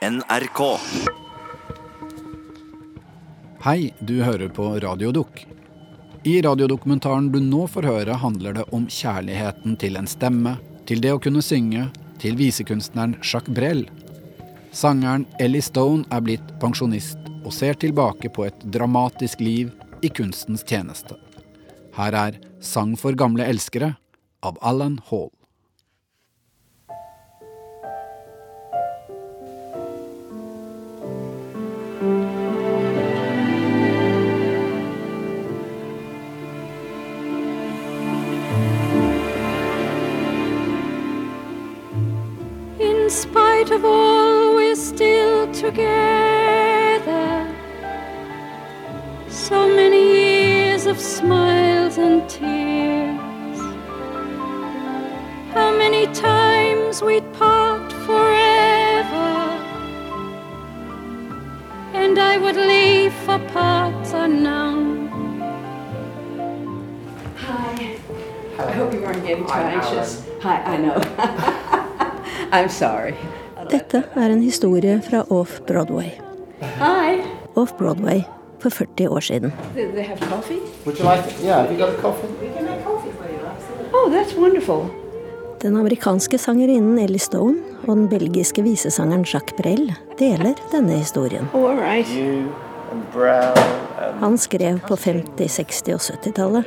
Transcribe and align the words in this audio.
NRK. 0.00 0.78
Hei, 3.60 3.92
du 4.00 4.22
hører 4.24 4.48
på 4.48 4.64
Radiodukk. 4.80 5.42
I 6.24 6.38
radiodokumentaren 6.40 7.26
du 7.28 7.36
nå 7.44 7.66
får 7.68 7.84
høre, 7.84 8.14
handler 8.22 8.56
det 8.56 8.64
om 8.72 8.86
kjærligheten 8.88 9.74
til 9.82 9.98
en 10.00 10.08
stemme, 10.08 10.54
til 10.88 11.02
det 11.04 11.12
å 11.12 11.20
kunne 11.20 11.42
synge, 11.44 11.90
til 12.16 12.38
visekunstneren 12.40 13.18
Jacques 13.20 13.52
Brel. 13.52 13.82
Sangeren 14.72 15.26
Ellie 15.36 15.60
Stone 15.60 16.08
er 16.08 16.24
blitt 16.24 16.54
pensjonist 16.64 17.20
og 17.44 17.52
ser 17.52 17.76
tilbake 17.76 18.32
på 18.32 18.46
et 18.48 18.64
dramatisk 18.72 19.44
liv 19.44 19.74
i 20.00 20.08
kunstens 20.08 20.64
tjeneste. 20.64 21.18
Her 21.98 22.16
er 22.16 22.40
Sang 22.64 22.96
for 22.96 23.12
gamle 23.12 23.44
elskere 23.52 23.98
av 24.40 24.56
Alan 24.64 24.96
Hall. 25.10 25.28
Together. 45.70 47.46
So 49.28 49.68
many 49.68 50.02
years 50.18 50.86
of 50.86 50.98
smiles 50.98 51.96
and 51.96 52.28
tears. 52.28 53.60
How 55.54 55.70
many 55.76 56.06
times 56.12 57.02
we'd 57.02 57.32
part 57.34 57.92
forever. 58.06 59.30
And 61.94 62.18
I 62.18 62.36
would 62.38 62.56
leave 62.56 63.12
for 63.24 63.38
parts 63.54 64.12
unknown. 64.12 65.08
Hi. 67.36 67.96
I 68.58 68.72
hope 68.72 68.92
you 68.92 69.02
weren't 69.02 69.24
getting 69.24 69.46
too 69.46 69.52
anxious. 69.52 70.26
Hi, 70.42 70.56
I 70.72 70.76
know. 70.78 70.96
I'm 72.52 72.68
sorry. 72.68 73.14
Dette 73.70 74.00
er 74.18 74.32
en 74.32 74.40
historie 74.42 74.96
fra 75.06 75.20
Off-Broadway. 75.30 76.10
Hi. 76.80 77.20
Off-Broadway 77.54 78.24
for 78.58 78.70
40 78.70 79.08
år 79.08 79.20
siden. 79.20 79.52
Do 79.76 79.84
they 79.94 80.02
have 80.02 80.18
coffee? 80.18 80.58
Would 80.84 80.98
you 80.98 81.06
like? 81.06 81.22
Yeah, 81.44 81.62
have 81.62 81.70
you 81.70 81.78
got 81.78 81.94
a 81.94 82.02
coffee? 82.02 82.28
Oh, 83.92 84.10
that's 84.10 84.34
wonderful. 84.36 84.86
Den 85.62 85.76
amerikanske 85.76 86.38
sangerinnen 86.38 86.98
Ellie 86.98 87.18
Stone 87.18 87.58
og 87.86 87.96
den 87.96 88.08
belgiske 88.08 88.62
visesangeren 88.62 89.24
Jacques 89.24 89.56
Brel 89.56 89.92
deler 90.18 90.58
denne 90.72 90.98
historien. 90.98 91.46
Oh, 91.54 91.70
all 91.70 91.78
right. 91.78 92.08
You 92.10 92.50
and 92.90 93.06
Brown 93.12 93.58
and 94.00 94.20
Han 94.20 94.38
skrev 94.38 94.80
på 94.88 94.96
50-, 94.96 95.46
60- 95.46 95.94
og 95.94 96.00
70-tallet. 96.00 96.64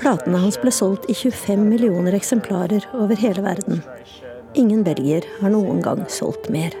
Platene 0.00 0.38
hans 0.38 0.56
ble 0.58 0.72
solgt 0.72 1.10
i 1.10 1.14
25 1.14 1.68
millioner 1.68 2.16
eksemplarer 2.16 2.88
over 2.94 3.20
hele 3.20 3.42
verden. 3.44 3.82
Ingen 4.54 4.82
belgier 4.84 5.24
har 5.40 5.50
noen 5.52 5.80
gang 5.80 6.02
solgt 6.12 6.50
mer. 6.52 6.74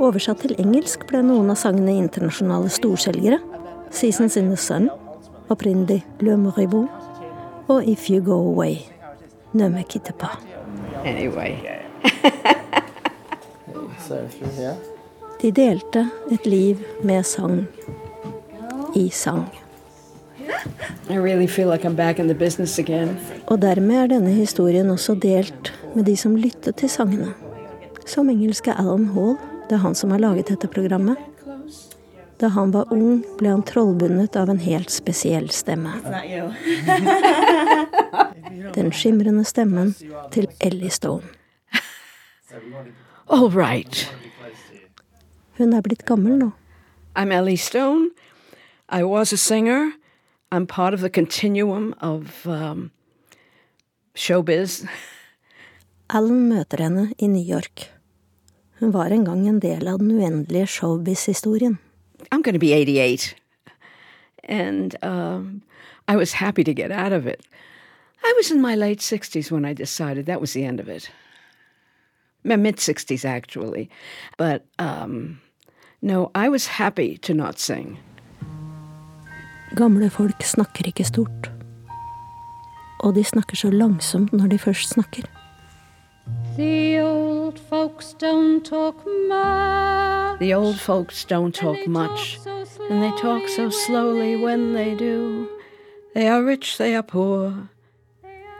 Oversatt 0.00 0.44
til 0.44 0.54
engelsk 0.62 1.02
ble 1.10 1.24
noen 1.26 1.50
av 1.50 1.58
sangene 1.58 1.96
internasjonale 1.98 2.70
storselgere. 2.70 3.40
'Seasons 3.90 4.36
in 4.36 4.48
the 4.48 4.56
Sun', 4.56 4.90
opprinnelig 5.50 6.04
'Le 6.20 6.36
Moribou, 6.36 6.88
og 7.68 7.82
'If 7.84 8.10
You 8.10 8.22
Go 8.22 8.38
Away', 8.54 8.78
Nømme 9.52 9.82
Kittepa. 9.82 10.38
Anyway. 11.04 11.56
De 15.42 15.50
delte 15.52 16.08
et 16.30 16.46
liv 16.46 16.78
med 17.02 17.24
sang. 17.24 17.66
I 18.94 19.08
sang. 19.08 19.48
Really 21.10 21.46
like. 21.46 21.86
Og 23.46 23.62
dermed 23.62 23.96
er 23.96 24.06
denne 24.06 24.30
historien 24.30 24.90
også 24.90 25.14
delt 25.14 25.79
med 25.94 26.04
de 26.04 26.16
som 26.16 26.36
lyttet 26.36 26.76
til 26.76 26.90
sangene. 26.90 27.34
Som 28.06 28.30
engelske 28.30 28.72
Alan 28.72 29.06
Hall, 29.14 29.36
det 29.68 29.78
er 29.78 29.84
han 29.84 29.94
som 29.94 30.10
har 30.10 30.22
laget 30.22 30.50
dette 30.50 30.68
programmet. 30.70 31.18
Da 32.40 32.48
han 32.48 32.72
var 32.72 32.92
ung, 32.92 33.22
ble 33.38 33.50
han 33.52 33.62
trollbundet 33.66 34.36
av 34.36 34.50
en 34.50 34.62
helt 34.62 34.90
spesiell 34.90 35.50
stemme. 35.52 35.92
Den 38.76 38.92
skimrende 38.92 39.44
stemmen 39.44 39.94
til 40.32 40.48
Ellie 40.60 40.90
Stone. 40.90 41.26
All 43.28 43.50
right. 43.50 44.08
Hun 45.58 45.74
er 45.76 45.84
blitt 45.84 46.06
gammel 46.08 46.38
nå. 46.38 46.50
I'm 47.14 47.32
Ellie 47.32 47.56
Stone. 47.56 48.10
I 48.88 49.04
was 49.04 49.32
a 49.32 49.36
singer. 49.36 49.92
I'm 50.50 50.66
part 50.66 50.94
of 50.94 51.00
the 51.00 51.10
continuum 51.10 51.94
of 52.00 52.46
um, 52.46 52.90
showbiz. 54.14 54.86
Alan 56.10 56.48
møter 56.50 56.82
henne 56.82 57.12
i 57.22 57.28
New 57.30 57.42
York. 57.42 57.84
Hun 58.80 58.90
var 58.92 59.12
en 59.14 59.24
gang 59.24 59.44
en 59.46 59.60
del 59.62 59.86
av 59.86 60.00
den 60.00 60.10
uendelige 60.10 60.66
showbiz-historien. 60.66 61.78
I'm 62.32 62.42
going 62.42 62.54
to 62.54 62.58
be 62.58 62.72
88. 62.72 63.34
And 64.44 64.96
um, 65.04 65.62
I 66.08 66.16
was 66.16 66.32
happy 66.32 66.64
to 66.64 66.74
get 66.74 66.90
out 66.90 67.12
of 67.12 67.26
it. 67.26 67.46
I 68.24 68.34
was 68.36 68.50
in 68.50 68.60
my 68.60 68.74
late 68.74 69.00
60s 69.00 69.52
when 69.52 69.64
I 69.64 69.72
decided 69.72 70.26
that 70.26 70.40
was 70.40 70.52
the 70.52 70.64
end 70.64 70.80
of 70.80 70.88
it. 70.88 71.10
My 72.42 72.56
mid 72.56 72.76
60s, 72.78 73.24
actually. 73.24 73.88
But 74.36 74.64
um, 74.78 75.40
no, 76.02 76.30
I 76.34 76.48
was 76.48 76.66
happy 76.66 77.18
to 77.18 77.34
not 77.34 77.60
sing. 77.60 77.98
Gamle 79.76 80.10
folk 80.10 80.42
snakker 80.42 80.86
ikke 80.86 81.04
stort. 81.04 81.50
Og 83.00 83.14
de 83.14 83.24
snakker 83.24 83.56
så 83.56 83.70
langsomt 83.70 84.32
når 84.32 84.46
de 84.46 84.58
først 84.58 84.88
snakker. 84.88 85.39
The 86.56 86.98
old 86.98 87.58
folks 87.58 88.14
don't 88.18 88.64
talk 88.64 88.96
much. 89.28 90.38
The 90.40 90.54
old 90.54 90.80
folks 90.80 91.24
don't 91.24 91.54
talk 91.54 91.86
much, 91.86 92.38
and 92.90 93.02
they 93.02 93.12
talk 93.12 93.48
so 93.48 93.70
slowly 93.70 94.36
when 94.36 94.74
they 94.74 94.94
do. 94.94 95.48
They 96.14 96.28
are 96.28 96.42
rich, 96.42 96.76
they 96.78 96.96
are 96.96 97.02
poor. 97.02 97.68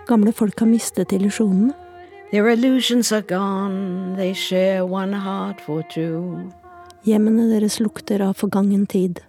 Gamle 0.07 0.33
folk 0.33 0.61
har 0.61 0.67
mistet 0.67 1.13
illusjonene. 1.13 1.75
Their 2.31 2.49
illusions 2.51 3.13
are 3.13 3.23
gone, 3.23 4.15
they 4.17 4.35
share 4.35 4.87
one 4.87 5.13
heart 5.13 5.61
for 5.61 5.83
two. 5.83 6.53
Hjemmene 7.05 7.49
deres 7.51 7.81
lukter 7.81 8.21
av 8.23 8.37
forgangen 8.37 8.87
tid. 8.87 9.21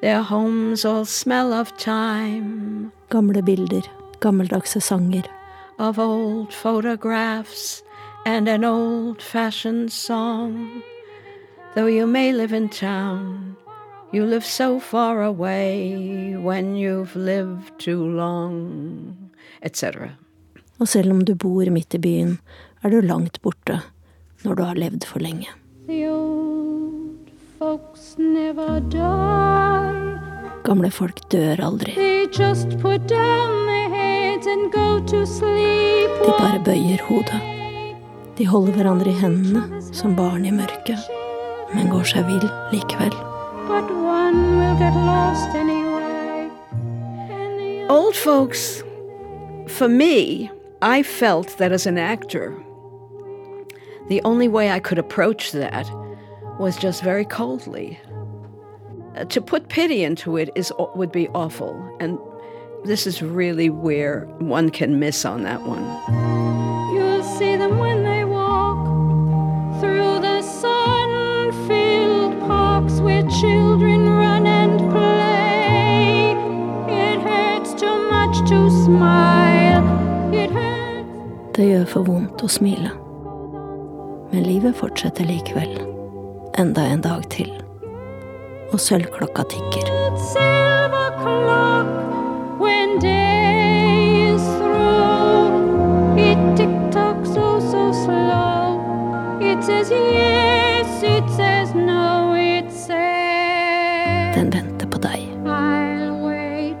Their 0.00 0.22
homes 0.22 0.84
all 0.84 1.04
smell 1.04 1.52
of 1.52 1.76
time, 1.78 2.90
Gamle 3.10 3.42
bilder, 3.42 3.86
gammeldagse 4.20 4.80
sanger. 4.80 5.35
Of 5.78 5.98
old 5.98 6.52
photographs, 6.52 7.82
and 8.24 8.48
an 8.48 8.64
old 8.64 9.22
fashioned 9.22 9.92
song. 9.92 10.82
Though 11.74 11.86
you 11.86 12.06
may 12.06 12.32
live 12.32 12.52
in 12.52 12.68
town, 12.68 13.56
you 14.12 14.24
live 14.24 14.44
so 14.44 14.80
far 14.80 15.22
away 15.22 16.34
when 16.36 16.74
you've 16.76 17.14
lived 17.14 17.78
too 17.78 18.02
long, 18.08 19.30
etc. 19.62 20.10
Og 20.78 20.88
selv 20.88 21.12
om 21.12 21.24
du 21.24 21.34
bor 21.34 21.68
midt 21.72 21.94
i 21.94 21.98
byen, 21.98 22.38
er 22.84 22.90
du 22.90 23.00
langt 23.00 23.40
borte 23.42 23.80
når 24.44 24.54
du 24.54 24.62
har 24.62 24.80
levd 24.80 25.06
for 25.08 25.20
lenge. 25.20 25.48
The 25.86 26.08
old 26.08 27.30
folks 27.58 28.16
never 28.18 28.80
die. 28.80 30.16
Gamle 30.66 30.90
folk 30.90 31.20
dør 31.30 31.60
aldri. 31.62 31.94
They 31.94 32.26
just 32.26 32.78
put 32.82 33.06
down 33.06 33.75
De 34.46 36.32
bare 36.38 36.60
bøyer 36.62 37.00
hodet. 37.02 37.38
De 38.38 38.44
holder 38.46 38.76
hverandre 38.76 39.10
i 39.10 39.14
hendene 39.18 39.80
som 39.90 40.12
barn 40.14 40.44
i 40.46 40.52
mørket, 40.54 41.08
men 41.74 41.88
går 41.90 42.06
seg 42.06 42.28
vill 42.28 42.46
likevel. 42.70 43.10
But 43.66 43.90
one 43.90 44.60
will 44.60 44.78
get 44.78 44.94
lost 44.94 45.50
anyway. 45.50 46.46
And 47.26 47.58
the 47.58 47.90
Old 47.90 48.14
folks, 48.14 48.84
for 49.66 49.88
me, 49.88 50.48
I 50.80 51.02
felt 51.02 51.58
that 51.58 51.72
as 51.72 51.86
an 51.86 51.98
actor, 51.98 52.54
the 54.08 54.22
only 54.22 54.46
way 54.46 54.70
I 54.70 54.78
could 54.78 55.00
approach 55.00 55.50
that 55.50 55.90
was 56.60 56.76
just 56.76 57.02
very 57.02 57.24
coldly. 57.24 57.98
Uh, 59.16 59.24
to 59.24 59.40
put 59.40 59.68
pity 59.68 60.04
into 60.04 60.36
it 60.36 60.50
is 60.54 60.72
would 60.94 61.10
be 61.10 61.26
awful, 61.34 61.74
and 61.98 62.16
this 62.86 63.06
is 63.06 63.20
really 63.20 63.68
where 63.68 64.26
one 64.38 64.70
can 64.70 64.98
miss 64.98 65.24
on 65.24 65.42
that 65.42 65.62
one. 65.62 65.84
You'll 66.94 67.24
see 67.24 67.56
them 67.56 67.78
when 67.78 68.04
they 68.04 68.24
walk 68.24 68.86
through 69.80 70.20
the 70.20 70.42
sun-filled 70.42 72.40
parks 72.40 73.00
where 73.00 73.22
children 73.40 74.08
run 74.08 74.46
and 74.46 74.78
play. 74.90 76.32
It 76.88 77.20
hurts 77.20 77.74
too 77.74 77.98
much 78.10 78.48
to 78.48 78.70
smile. 78.84 79.84
It 80.32 80.50
hurts. 80.50 81.56
Det 81.58 81.66
gjør 81.66 81.86
for 81.90 82.02
vondt 82.06 82.42
å 82.46 82.48
smile. 82.48 82.94
Men 84.32 84.42
livet 84.46 84.76
fortsetter 84.78 85.26
likevel. 85.26 85.76
Enda 86.58 86.86
en 86.92 87.02
dag 87.02 87.26
til. 87.34 87.50
Og 88.72 88.80
sølvklokka 88.80 89.42
tikker. 89.50 89.86
silver 90.16 91.10
clock 91.22 91.95
Den 104.34 104.52
venter 104.52 104.86
på 104.86 104.98
deg. 104.98 105.28
I'll 105.46 106.20
wait 106.24 106.76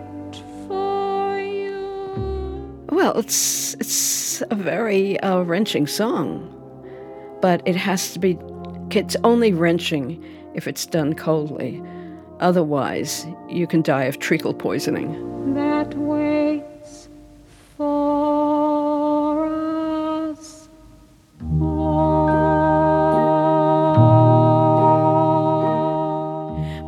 for 0.68 1.38
you. 1.38 2.86
Well, 2.90 3.18
it's 3.18 3.74
it's 3.80 4.42
a 4.50 4.54
very 4.54 5.20
uh, 5.20 5.42
wrenching 5.42 5.86
song, 5.86 6.48
but 7.42 7.60
it 7.66 7.76
has 7.76 8.12
to 8.12 8.18
be. 8.18 8.38
It's 8.90 9.16
only 9.24 9.52
wrenching 9.52 10.24
if 10.54 10.66
it's 10.66 10.86
done 10.86 11.14
coldly. 11.14 11.82
Otherwise, 12.40 13.26
you 13.48 13.66
can 13.66 13.82
die 13.82 14.04
of 14.04 14.18
treacle 14.18 14.54
poisoning. 14.54 15.35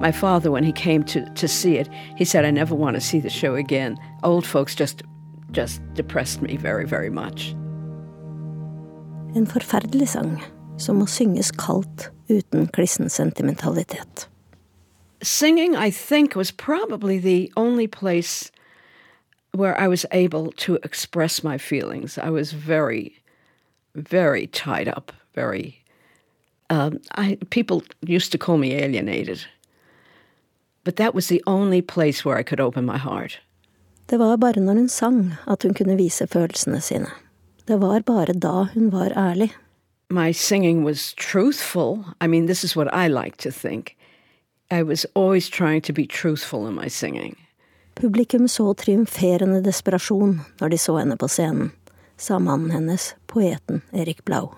My 0.09 0.13
father, 0.13 0.51
when 0.51 0.65
he 0.65 0.73
came 0.73 1.05
to, 1.05 1.21
to 1.35 1.47
see 1.47 1.77
it, 1.77 1.87
he 2.17 2.25
said, 2.25 2.47
"I 2.47 2.51
never 2.51 2.75
want 2.75 2.97
to 2.97 3.01
see 3.01 3.21
the 3.21 3.29
show 3.29 3.57
again. 3.57 3.99
Old 4.23 4.47
folks 4.47 4.75
just 4.75 5.03
just 5.51 5.83
depressed 5.93 6.41
me 6.41 6.57
very, 6.57 6.87
very 6.87 7.11
much." 7.11 7.55
En 9.37 9.47
forferdelig 9.47 10.09
sang 10.09 10.41
som 10.79 10.97
må 10.97 11.07
synges 11.07 11.51
kaldt 11.53 12.09
uten 12.31 12.67
klissen 12.69 13.11
sentimentalitet. 13.11 14.29
Singing, 15.23 15.77
I 15.77 15.91
think, 15.91 16.35
was 16.35 16.51
probably 16.51 17.19
the 17.19 17.53
only 17.57 17.87
place 17.87 18.51
where 19.53 19.79
I 19.79 19.89
was 19.89 20.07
able 20.11 20.53
to 20.53 20.79
express 20.83 21.45
my 21.45 21.59
feelings. 21.59 22.17
I 22.17 22.31
was 22.31 22.53
very, 22.53 23.13
very 23.95 24.47
tied 24.47 24.89
up. 24.89 25.13
Very, 25.35 25.85
um, 26.71 26.99
I 27.19 27.37
people 27.51 27.83
used 28.01 28.33
to 28.33 28.39
call 28.39 28.57
me 28.57 28.73
alienated, 28.73 29.47
but 30.89 30.97
that 30.97 31.15
was 31.15 31.29
the 31.29 31.43
only 31.47 31.83
place 31.83 32.25
where 32.25 32.39
I 32.39 32.43
could 32.43 32.61
open 32.61 32.87
my 32.87 32.97
heart. 32.97 33.39
Det 34.07 34.17
var 34.19 34.37
bare 34.37 34.61
når 34.61 34.75
hun 34.75 34.89
sang 34.89 35.35
at 35.47 35.63
hun 35.63 35.75
kunne 35.75 35.97
vise 35.97 36.27
følelsene 36.27 36.81
sine. 36.81 37.11
Det 37.69 37.77
var 37.81 38.01
bare 38.01 38.33
da 38.33 38.65
hun 38.75 38.93
var 38.93 39.13
ærlig. 39.17 39.51
My 40.11 40.33
singing 40.33 40.85
was 40.85 41.13
truthful. 41.13 42.05
I 42.21 42.27
mean, 42.27 42.47
this 42.47 42.65
is 42.65 42.77
what 42.77 42.89
I 42.95 43.09
like 43.09 43.37
to 43.37 43.51
think. 43.51 43.97
I 44.71 44.83
was 44.83 45.07
always 45.15 45.51
trying 45.51 45.83
to 45.83 45.93
be 45.93 46.07
truthful 46.07 46.67
in 46.67 46.75
my 46.75 46.89
singing. 46.89 47.37
Publikum 47.95 48.49
så 48.49 48.75
triumferende 48.75 49.61
desperasjon 49.65 50.41
når 50.61 50.69
de 50.69 50.79
så 50.79 50.97
henne 50.97 51.17
på 51.17 51.29
scenen, 51.29 51.71
sa 52.17 52.39
mannen 52.39 52.71
hennes, 52.71 53.15
poeten 53.27 53.83
Erik 53.93 54.25
Blau. 54.25 54.55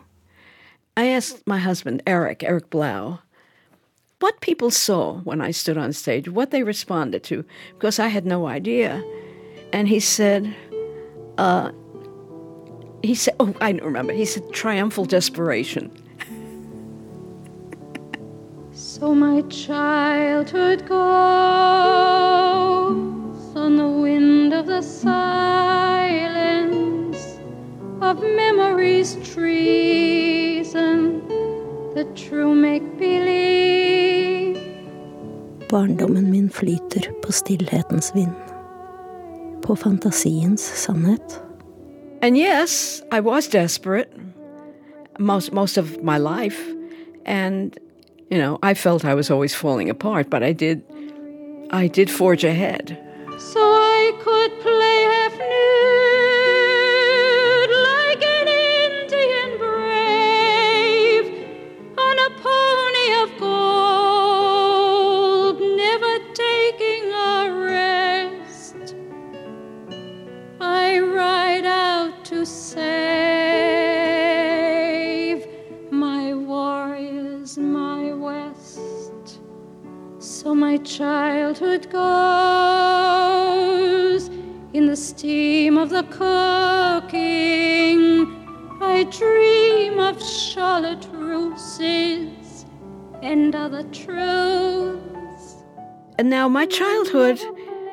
I 0.96 1.06
asked 1.16 1.42
my 1.46 1.58
husband, 1.58 2.02
Eric, 2.06 2.44
Eric 2.44 2.70
Blau, 2.70 3.18
what 4.20 4.40
people 4.40 4.70
saw 4.70 5.14
when 5.20 5.40
I 5.40 5.50
stood 5.50 5.76
on 5.76 5.92
stage, 5.92 6.28
what 6.28 6.50
they 6.50 6.62
responded 6.62 7.24
to, 7.24 7.44
because 7.74 7.98
I 7.98 8.08
had 8.08 8.24
no 8.26 8.46
idea. 8.46 9.02
And 9.72 9.88
he 9.88 9.98
said, 9.98 10.54
uh, 11.38 11.72
he 13.02 13.14
said, 13.14 13.34
oh, 13.40 13.54
I 13.60 13.72
don't 13.72 13.82
remember, 13.84 14.12
he 14.12 14.26
said, 14.26 14.52
triumphal 14.52 15.06
desperation. 15.06 15.90
So 18.72 19.14
my 19.14 19.40
childhood 19.42 20.86
goes 20.86 20.98
on 23.56 23.76
the 23.76 23.88
wind 23.88 24.52
of 24.52 24.66
the 24.66 24.82
silence 24.82 25.20
of 28.02 28.20
memory's 28.22 29.16
treason, 29.32 31.26
the 31.94 32.04
true 32.14 32.54
make 32.54 32.98
believe. 32.98 33.99
Barndommen 35.70 36.30
min 36.30 36.50
flyter 36.50 37.12
på 37.22 37.32
stillhetens 37.32 38.12
vind. 38.14 38.34
På 39.62 39.76
fantasiens 39.76 40.60
sannhet. 40.60 41.42
And 42.22 42.36
yes, 42.36 43.02
I 43.12 43.20
was 43.20 43.48
desperate 43.48 44.10
most 45.18 45.52
most 45.52 45.78
of 45.78 46.02
my 46.02 46.18
life, 46.18 46.60
and 47.24 47.78
you 48.30 48.38
know 48.38 48.58
I 48.62 48.74
felt 48.74 49.04
I 49.04 49.14
was 49.14 49.30
always 49.30 49.54
falling 49.54 49.90
apart. 49.90 50.30
But 50.30 50.42
I 50.42 50.52
did, 50.52 50.82
I 51.70 51.86
did 51.88 52.10
forge 52.10 52.44
ahead. 52.44 52.98
So 53.38 53.60
my 80.70 80.76
childhood 80.76 81.90
goes 81.90 82.00
in 84.72 84.86
the 84.86 84.94
steam 84.94 85.76
of 85.76 85.90
the 85.90 86.04
cooking. 86.04 87.10
I 88.80 89.02
dream 89.02 89.98
of 89.98 90.22
Charlotte 90.22 91.08
Russes 91.12 92.66
and 93.20 93.52
other 93.56 93.82
truths. 93.82 95.56
And 96.20 96.30
now 96.30 96.46
my 96.48 96.66
childhood, 96.66 97.40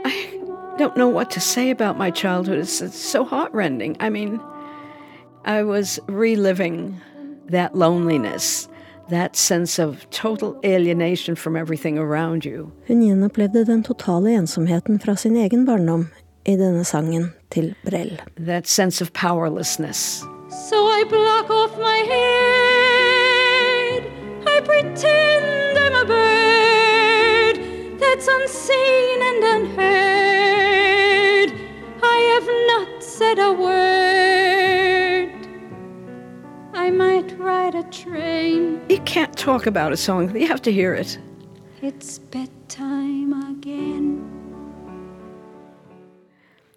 I 0.06 0.40
don't 0.78 0.96
know 0.96 1.10
what 1.10 1.32
to 1.32 1.40
say 1.40 1.72
about 1.72 1.98
my 1.98 2.12
childhood. 2.12 2.60
It's, 2.60 2.80
it's 2.80 2.96
so 2.96 3.26
heartrending. 3.26 3.98
I 4.00 4.12
mean, 4.12 4.40
I 5.46 5.64
was 5.64 6.00
reliving 6.06 7.02
that 7.48 7.74
loneliness, 7.74 8.70
that 9.10 9.36
sense 9.36 9.80
of 9.80 10.10
total 10.12 10.60
alienation 10.64 11.36
from 11.36 11.56
everything 11.56 11.98
around 11.98 12.46
you. 12.46 12.72
Hun 12.88 13.02
gjenopplevde 13.02 13.66
den 13.66 13.84
totale 13.84 14.30
ensomheten 14.36 15.00
fra 15.00 15.16
sin 15.16 15.36
egen 15.38 15.66
barndom 15.66 16.08
i 16.46 16.56
denne 16.56 16.84
sangen 16.84 17.34
til 17.52 17.76
Brell. 17.86 18.22
that 18.46 18.68
sense 18.68 19.02
of 19.04 19.12
powerlessness. 19.14 20.24
So 20.70 20.76
I 20.76 21.04
block 21.10 21.50
off 21.50 21.78
my 21.78 22.04
head. 22.14 24.04
I 24.48 24.62
pretend 24.62 25.78
I'm 25.78 25.94
a 25.94 26.06
bird 26.06 27.60
that's 28.00 28.28
unseen 28.28 29.22
and 29.30 29.44
unheard. 29.56 31.52
I 32.04 32.20
have 32.34 32.48
not 32.72 33.04
said 33.04 33.40
a 33.40 33.52
word. 33.54 34.17
I 36.88 36.90
might 36.90 37.38
ride 37.38 37.76
a 37.76 37.84
train. 37.84 38.80
You 38.88 39.02
can't 39.02 39.36
talk 39.38 39.68
about 39.68 39.92
a 39.92 39.98
song, 39.98 40.34
you 40.34 40.48
have 40.48 40.62
to 40.62 40.72
hear 40.72 40.94
it. 40.94 41.20
It's 41.82 42.18
bedtime 42.18 43.34
again. 43.52 44.24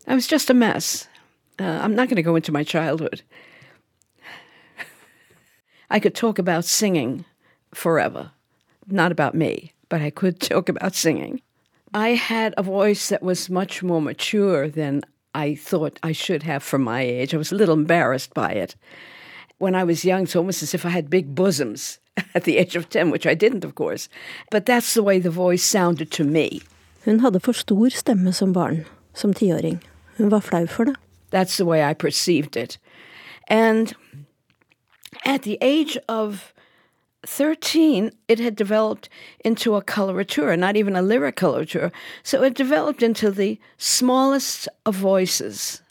I 0.09 0.17
was 0.17 0.27
just 0.27 0.51
a 0.51 0.55
mess. 0.55 1.07
Uh, 1.61 1.79
I'm 1.81 1.95
not 1.95 2.09
going 2.09 2.17
to 2.17 2.25
go 2.25 2.35
into 2.35 2.51
my 2.51 2.65
childhood. 2.65 3.23
I 5.91 6.01
could 6.01 6.17
talk 6.17 6.41
about 6.41 6.65
singing 6.65 7.25
forever. 7.73 8.33
Not 8.89 9.13
about 9.13 9.37
me, 9.37 9.75
but 9.89 10.03
I 10.03 10.11
could 10.11 10.41
talk 10.41 10.69
about 10.69 10.97
singing. 10.97 11.41
I 11.95 12.15
had 12.15 12.53
a 12.57 12.65
voice 12.65 13.11
that 13.11 13.23
was 13.23 13.49
much 13.49 13.81
more 13.81 14.03
mature 14.03 14.69
than 14.69 15.03
I 15.37 15.55
thought 15.55 16.01
I 16.03 16.11
should 16.11 16.43
have 16.43 16.65
for 16.65 16.79
my 16.79 17.03
age. 17.03 17.33
I 17.33 17.39
was 17.39 17.53
a 17.53 17.57
little 17.57 17.77
embarrassed 17.77 18.35
by 18.35 18.51
it. 18.51 18.75
When 19.61 19.75
I 19.75 19.85
was 19.85 20.07
young, 20.07 20.23
it's 20.23 20.35
almost 20.35 20.63
as 20.63 20.73
if 20.73 20.87
I 20.87 20.89
had 20.89 21.11
big 21.11 21.35
bosoms 21.35 21.99
at 22.35 22.45
the 22.45 22.57
age 22.57 22.77
of 22.77 22.89
10, 22.89 23.11
which 23.11 23.27
I 23.27 23.35
didn't, 23.35 23.63
of 23.63 23.75
course. 23.75 24.09
But 24.51 24.65
that's 24.65 24.95
the 24.95 25.03
way 25.03 25.19
the 25.19 25.29
voice 25.29 25.63
sounded 25.63 26.11
to 26.13 26.25
me. 26.25 26.63
Hun 27.05 27.19
hadde 27.19 27.43
for 27.43 27.53
stor 27.53 27.91
stemme 27.91 28.33
som 28.33 28.55
barn, 28.55 28.87
som 29.13 29.35
tiåring. 29.35 29.83
Hun 30.17 30.31
var 30.31 30.41
flau 30.41 30.67
for 30.67 30.87
det. 30.87 30.97
That's 31.31 31.59
the 31.59 31.67
way 31.67 31.85
I 31.85 31.93
perceived 31.93 32.57
it. 32.57 32.79
And 33.49 33.93
at 35.27 35.43
the 35.43 35.59
age 35.61 35.99
of 36.09 36.55
13, 37.27 38.13
it 38.29 38.39
had 38.39 38.57
developed 38.57 39.11
into 39.45 39.77
a 39.77 39.83
coloratura, 39.83 40.59
not 40.59 40.77
even 40.77 40.97
a 40.97 41.03
lyric 41.03 41.37
coloratura. 41.37 41.93
So 42.23 42.43
it 42.43 42.55
developed 42.55 43.03
into 43.03 43.31
the 43.31 43.61
smallest 43.77 44.69
of 44.87 44.95
voices, 44.95 45.83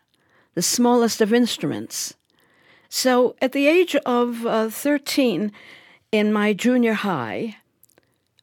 the 0.55 0.63
smallest 0.63 1.21
of 1.21 1.35
instruments. 1.35 2.15
So 2.89 3.36
at 3.39 3.51
the 3.51 3.67
age 3.67 3.96
of 4.05 4.46
uh, 4.46 4.69
13, 4.69 5.51
in 6.12 6.34
my 6.34 6.53
junior 6.53 6.93
high, 6.93 7.58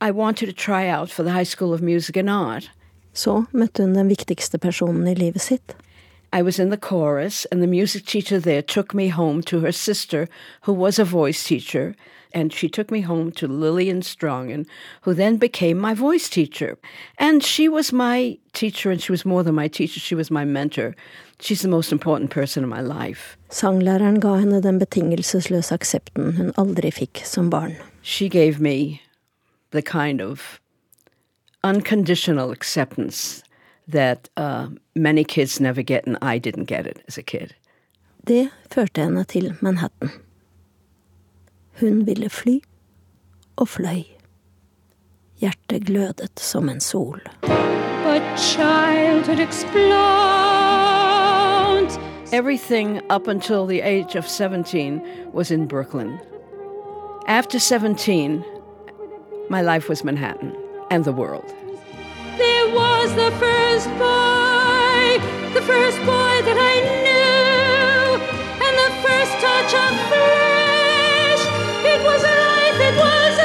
I 0.01 0.13
wanted 0.13 0.47
to 0.47 0.53
try 0.53 0.87
out 0.87 1.11
for 1.11 1.25
the 1.25 1.33
High 1.33 1.43
School 1.43 1.75
of 1.75 1.83
Music 1.83 2.17
and 2.17 2.31
Art. 2.31 2.71
Så 3.13 3.45
møtte 3.53 3.83
hun 3.83 3.95
den 3.95 4.09
viktigste 4.09 4.59
personen 4.59 5.09
i 5.09 5.15
livet 5.15 5.41
sitt. 5.41 5.75
I 6.33 6.43
was 6.43 6.59
in 6.59 6.69
the 6.71 6.77
chorus, 6.77 7.47
and 7.47 7.63
the 7.63 7.67
music 7.67 8.05
teacher 8.05 8.39
there 8.39 8.63
took 8.63 8.95
me 8.95 9.09
home 9.09 9.43
to 9.43 9.61
her 9.61 9.73
sister, 9.73 10.29
who 10.63 10.73
was 10.73 10.99
a 10.99 11.05
voice 11.05 11.43
teacher, 11.45 11.95
and 12.35 12.53
she 12.53 12.69
took 12.69 12.91
me 12.91 13.01
home 13.01 13.33
to 13.33 13.49
Lillian 13.49 14.03
Strongen, 14.03 14.67
who 15.03 15.15
then 15.15 15.39
became 15.39 15.79
my 15.79 15.95
voice 15.95 16.29
teacher. 16.29 16.77
And 17.19 17.43
she 17.43 17.69
was 17.69 17.93
my 17.93 18.39
teacher, 18.53 18.91
and 18.91 19.01
she 19.01 19.13
was 19.13 19.25
more 19.25 19.43
than 19.43 19.55
my 19.55 19.69
teacher, 19.69 19.99
she 19.99 20.15
was 20.15 20.31
my 20.31 20.45
mentor. 20.45 20.95
She's 21.39 21.61
the 21.61 21.69
most 21.69 21.93
important 21.93 22.31
person 22.31 22.63
in 22.65 22.69
my 22.69 22.81
life. 22.81 23.37
Sanglæreren 23.51 24.21
ga 24.21 24.35
henne 24.35 24.63
den 24.63 24.79
betingelsesløse 24.79 25.75
aksepten 25.75 26.33
hun 26.37 26.53
aldri 26.59 26.91
fikk 26.91 27.21
som 27.25 27.51
barn. 27.51 27.77
She 28.03 28.29
gave 28.29 28.59
me 28.59 29.01
the 29.73 29.83
kind 29.83 30.21
of 30.21 30.61
unconditional 31.65 32.51
acceptance 32.51 33.43
that 33.89 34.29
uh, 34.37 34.67
many 34.95 35.25
kids 35.25 35.61
never 35.61 35.83
get, 35.83 36.07
and 36.07 36.17
I 36.23 36.39
didn't 36.39 36.67
get 36.67 36.87
it 36.87 37.03
as 37.09 37.19
a 37.19 37.23
kid. 37.23 37.55
Det 38.27 38.49
førte 38.73 39.01
henne 39.01 39.25
til 39.25 39.55
Manhattan. 39.61 40.11
Hun 41.81 42.07
ville 42.07 42.31
fly, 42.31 42.61
og 43.57 43.69
fløy. 43.69 44.03
Hjertet 45.41 45.87
glødet 45.87 46.41
som 46.41 46.69
en 46.69 46.81
sol. 46.81 47.21
But 48.07 48.23
childhood 48.39 49.41
explodes. 49.41 50.66
Everything 52.33 53.01
up 53.09 53.29
until 53.29 53.67
the 53.67 53.81
age 53.83 54.17
of 54.17 54.27
17 54.27 55.31
was 55.33 55.53
in 55.53 55.67
Brooklyn. 55.67 56.21
After 57.29 57.61
17, 57.61 58.45
my 59.49 59.63
life 59.63 59.89
was 59.89 60.03
Manhattan 60.03 60.57
and 60.91 61.05
the 61.05 61.13
world. 61.13 61.47
There 62.37 62.75
was 62.75 63.15
the 63.15 63.31
first 63.39 63.89
boy, 63.91 65.21
the 65.55 65.63
first 65.63 65.99
boy 66.01 66.43
that 66.43 66.59
I 66.59 66.81
knew, 67.07 68.19
and 68.59 68.75
the 68.83 68.91
first 69.07 69.33
touch 69.39 69.73
of 69.73 69.95
flesh. 70.11 71.43
It 71.87 72.03
was 72.03 72.23
alive, 72.23 72.81
it 72.81 72.97
was 72.99 73.36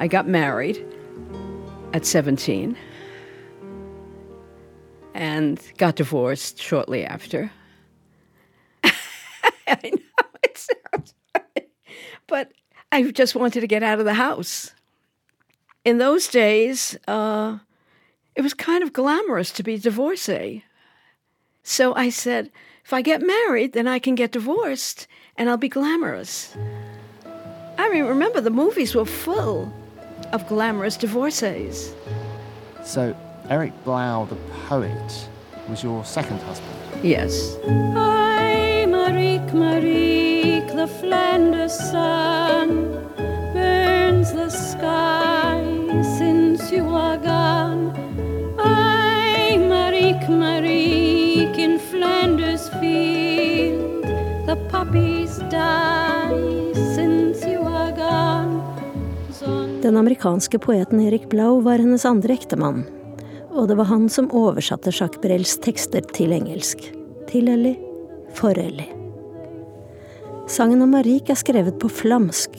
I 0.00 0.06
got 0.06 0.28
married 0.28 0.86
at 1.92 2.06
17 2.06 2.76
and 5.12 5.60
got 5.76 5.96
divorced 5.96 6.62
shortly 6.62 7.04
after. 7.04 7.50
I 8.84 8.94
know 9.82 10.26
it 10.44 10.56
sounds 10.56 11.14
funny, 11.32 11.66
but 12.28 12.52
I 12.92 13.10
just 13.10 13.34
wanted 13.34 13.60
to 13.60 13.66
get 13.66 13.82
out 13.82 13.98
of 13.98 14.04
the 14.04 14.14
house. 14.14 14.72
In 15.84 15.98
those 15.98 16.28
days, 16.28 16.96
uh, 17.08 17.58
it 18.36 18.42
was 18.42 18.54
kind 18.54 18.84
of 18.84 18.92
glamorous 18.92 19.50
to 19.50 19.64
be 19.64 19.78
divorcee. 19.78 20.64
So 21.64 21.92
I 21.96 22.10
said, 22.10 22.52
if 22.84 22.92
I 22.92 23.02
get 23.02 23.20
married, 23.20 23.72
then 23.72 23.88
I 23.88 23.98
can 23.98 24.14
get 24.14 24.30
divorced 24.30 25.08
and 25.36 25.50
I'll 25.50 25.56
be 25.56 25.68
glamorous. 25.68 26.56
I 27.76 27.88
mean, 27.88 28.04
remember, 28.04 28.40
the 28.40 28.50
movies 28.50 28.94
were 28.94 29.04
full 29.04 29.72
of 30.32 30.46
glamorous 30.48 30.96
divorcees. 30.96 31.94
So, 32.84 33.14
Eric 33.48 33.72
Blau, 33.84 34.24
the 34.26 34.36
poet, 34.68 35.28
was 35.68 35.82
your 35.82 36.04
second 36.04 36.40
husband. 36.42 36.74
Yes. 37.02 37.56
I, 37.64 38.84
Marieke, 38.88 39.50
Marieke, 39.52 40.74
the 40.74 40.86
Flanders 40.86 41.74
sun 41.74 42.68
burns 43.54 44.32
the 44.32 44.50
sky 44.50 45.62
since 46.18 46.70
you 46.70 46.88
are 46.88 47.18
gone. 47.18 47.92
I, 48.58 49.56
Marieke, 49.58 50.28
Marieke, 50.28 51.58
in 51.58 51.78
Flanders 51.78 52.68
field, 52.80 54.04
the 54.46 54.56
poppies 54.70 55.38
die 55.50 56.68
Den 59.88 59.96
amerikanske 59.96 60.58
poeten 60.58 61.00
Erik 61.00 61.28
Blau 61.28 61.60
var 61.60 61.78
hennes 61.78 62.04
andre 62.04 62.34
ektemann. 62.34 62.82
Og 63.50 63.68
det 63.68 63.76
var 63.78 63.86
han 63.88 64.02
som 64.12 64.26
oversatte 64.36 64.92
Jacques 64.92 65.22
Brels 65.22 65.54
tekster 65.64 66.04
til 66.12 66.34
engelsk. 66.36 66.82
Til 67.30 67.48
Ellie, 67.48 67.78
for 68.36 68.52
Ellie. 68.60 68.92
Sangen 70.44 70.84
om 70.84 70.92
Marik 70.92 71.30
er 71.32 71.38
skrevet 71.40 71.78
på 71.80 71.88
flamsk. 71.88 72.58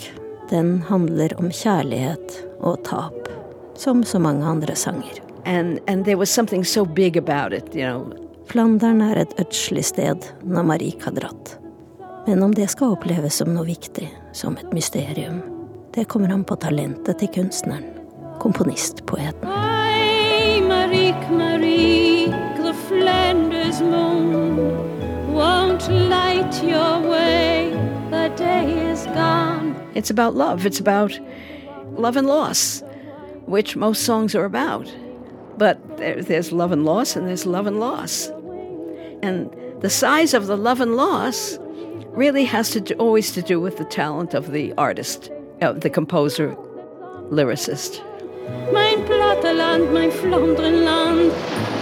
Den 0.49 0.79
handler 0.87 1.35
om 1.37 1.51
kjærlighet 1.53 2.33
og 2.65 2.81
tap. 2.89 3.29
Som 3.77 4.01
så 4.01 4.17
mange 4.17 4.49
andre 4.49 4.73
sanger. 4.73 5.21
And, 5.45 5.77
and 5.85 6.09
there 6.09 6.17
was 6.17 6.33
something 6.33 6.65
so 6.65 6.83
big 6.85 7.17
about 7.17 7.53
it, 7.53 7.75
you 7.75 7.85
know. 7.85 8.09
Flandern 8.49 9.05
er 9.05 9.21
et 9.21 9.37
ødslig 9.37 9.85
sted 9.85 10.25
når 10.41 10.65
Marik 10.73 11.05
har 11.05 11.13
dratt. 11.21 11.59
Men 12.25 12.41
om 12.41 12.57
det 12.57 12.71
skal 12.73 12.97
oppleves 12.97 13.37
som 13.37 13.53
noe 13.53 13.69
viktig, 13.69 14.09
som 14.33 14.57
et 14.57 14.73
mysterium, 14.73 15.58
det 15.99 16.05
kommer 16.05 16.31
an 16.31 16.43
på 16.47 16.55
talentet 16.55 17.17
til 17.19 17.27
kunstneren. 17.35 17.83
Komponistpoeten. 18.39 19.43
I, 19.43 20.61
Marieke, 20.63 21.27
Marieke, 21.27 22.37
the 22.55 22.73
Flanders 22.87 23.81
moon 23.81 24.55
won't 25.35 25.89
light 25.89 26.63
your 26.63 27.01
way. 27.03 27.73
The 28.11 28.29
day 28.37 28.91
is 28.91 29.03
gone. 29.07 29.75
It's 29.93 30.09
about 30.09 30.35
love. 30.35 30.65
It's 30.65 30.79
about 30.79 31.19
love 31.97 32.15
and 32.15 32.27
loss, 32.27 32.81
which 33.45 33.75
most 33.75 34.03
songs 34.03 34.35
are 34.35 34.45
about. 34.45 34.87
But 35.57 35.77
there's 35.97 36.53
love 36.53 36.71
and 36.71 36.85
loss, 36.85 37.17
and 37.17 37.27
there's 37.27 37.45
love 37.45 37.67
and 37.67 37.77
loss. 37.77 38.31
And 39.21 39.49
the 39.81 39.89
size 39.89 40.33
of 40.33 40.47
the 40.47 40.55
love 40.55 40.79
and 40.79 40.95
loss 40.95 41.59
really 42.15 42.45
has 42.45 42.69
to 42.69 42.79
do, 42.79 42.93
always 42.93 43.33
to 43.33 43.41
do 43.41 43.59
with 43.59 43.75
the 43.75 43.85
talent 43.85 44.33
of 44.33 44.51
the 44.51 44.73
artist, 44.77 45.29
of 45.61 45.81
the 45.81 45.89
composer, 45.89 46.55
lyricist. 47.29 48.01
Mein 48.71 49.05
Platteland, 49.05 49.91
mein 49.93 50.11
Flandrenland. 50.11 51.31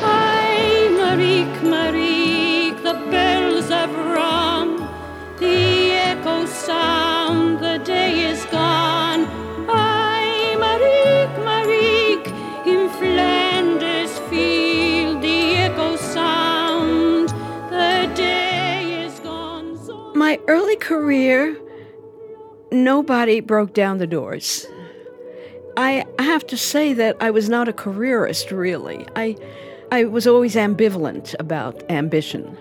I, 0.03 0.89
Marieke, 0.91 1.61
Marieke, 1.61 2.81
the 2.83 2.93
bells 3.11 3.69
have 3.69 3.93
rung. 3.93 4.77
The 5.39 5.91
echoes 5.91 6.49
sound, 6.49 7.59
the 7.59 7.77
day 7.79 8.25
is 8.31 8.43
gone. 8.45 9.25
I, 9.69 10.55
Marieke, 10.57 11.37
Marieke, 11.45 12.27
in 12.65 12.89
Flanders 12.89 14.17
field, 14.29 15.21
the 15.21 15.55
echoes 15.55 15.99
sound. 15.99 17.29
The 17.69 18.11
day 18.15 19.05
is 19.05 19.19
gone. 19.19 19.77
So 19.85 20.11
My 20.15 20.39
early 20.47 20.75
career, 20.77 21.57
nobody 22.83 23.39
broke 23.39 23.73
down 23.73 23.97
the 23.97 24.07
doors. 24.07 24.65
I 25.77 26.05
have 26.17 26.45
to 26.47 26.57
say 26.57 26.93
that 26.93 27.15
I 27.19 27.29
was 27.29 27.49
not 27.49 27.67
a 27.67 27.73
careerist, 27.73 28.51
really. 28.51 29.05
I, 29.15 29.37
I 29.91 30.05
was 30.05 30.25
always 30.25 30.55
ambivalent 30.55 31.35
about 31.39 31.83
ambition. 31.91 32.57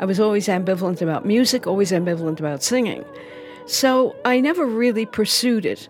I 0.00 0.06
was 0.06 0.18
always 0.18 0.48
ambivalent 0.48 1.02
about 1.02 1.26
music, 1.26 1.66
always 1.66 1.90
ambivalent 1.90 2.38
about 2.38 2.62
singing. 2.62 3.04
So 3.66 4.16
I 4.24 4.40
never 4.40 4.64
really 4.64 5.04
pursued 5.04 5.66
it. 5.66 5.88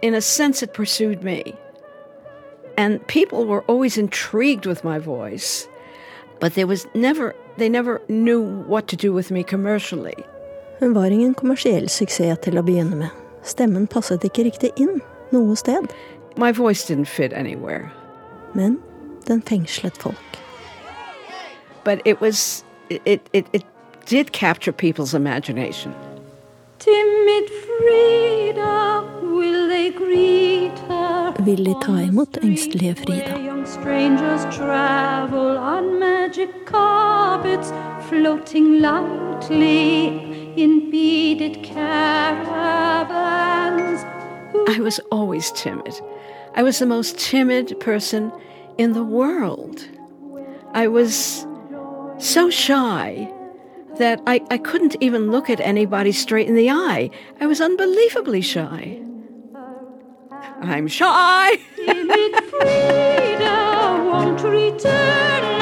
In 0.00 0.14
a 0.14 0.20
sense, 0.20 0.62
it 0.62 0.72
pursued 0.72 1.22
me. 1.22 1.54
And 2.78 3.06
people 3.06 3.44
were 3.44 3.62
always 3.62 3.98
intrigued 3.98 4.66
with 4.66 4.84
my 4.84 4.98
voice, 4.98 5.68
but 6.40 6.54
there 6.54 6.66
was 6.66 6.86
never, 6.94 7.34
they 7.58 7.68
never 7.68 8.00
knew 8.08 8.42
what 8.42 8.88
to 8.88 8.96
do 8.96 9.12
with 9.12 9.30
me 9.30 9.44
commercially. 9.44 10.16
Hun 10.84 10.94
var 10.94 11.04
ingen 11.06 11.32
kommersiell 11.34 11.86
suksess 11.88 12.42
til 12.44 12.58
å 12.60 12.62
begynne 12.62 12.98
med. 12.98 13.12
Stemmen 13.40 13.86
passet 13.88 14.20
ikke 14.28 14.42
riktig 14.44 14.68
inn 14.76 14.98
noe 15.32 15.56
sted, 15.56 15.86
My 16.36 16.50
voice 16.52 16.84
didn't 16.84 17.08
fit 17.08 17.32
anywhere. 17.32 17.88
men 18.54 18.78
den 19.26 19.40
fengslet 19.42 19.96
folk. 19.96 20.36
But 21.84 22.02
it 22.04 22.20
was, 22.20 22.64
it, 22.90 23.22
it, 23.32 23.46
it 23.54 23.64
did 24.06 24.32
capture 24.32 24.72
people's 24.72 25.14
imagination. 25.14 25.94
Timid 26.78 27.48
Frida, 27.64 29.04
will 29.22 29.68
they 29.68 29.90
greet 29.90 30.78
her? 30.88 31.32
Vil 31.44 31.64
de 31.64 31.74
ta 31.80 31.92
imot 31.92 32.36
engstelige 32.42 32.94
Frida? 32.94 33.40
Strangers 33.64 34.44
travel 34.54 35.56
on 35.56 35.98
magic 35.98 36.50
carpets, 36.66 37.72
floating 38.10 38.82
lightly 38.82 40.33
in 40.56 40.90
beaded 40.90 41.62
caravans. 41.62 42.44
I 44.68 44.80
was 44.80 45.00
always 45.10 45.50
timid. 45.52 46.00
I 46.54 46.62
was 46.62 46.78
the 46.78 46.86
most 46.86 47.18
timid 47.18 47.78
person 47.80 48.32
in 48.78 48.92
the 48.92 49.04
world. 49.04 49.88
I 50.72 50.88
was 50.88 51.46
so 52.18 52.50
shy 52.50 53.30
that 53.98 54.20
I, 54.26 54.40
I 54.50 54.58
couldn't 54.58 54.96
even 55.00 55.30
look 55.30 55.50
at 55.50 55.60
anybody 55.60 56.12
straight 56.12 56.48
in 56.48 56.54
the 56.54 56.70
eye. 56.70 57.10
I 57.40 57.46
was 57.46 57.60
unbelievably 57.60 58.42
shy. 58.42 59.00
I'm 60.60 60.88
shy. 60.88 61.58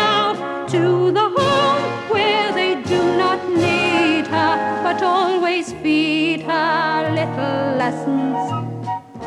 always 5.62 5.82
feed 5.82 6.42
her 6.42 7.10
little 7.14 7.76
lessons 7.76 8.36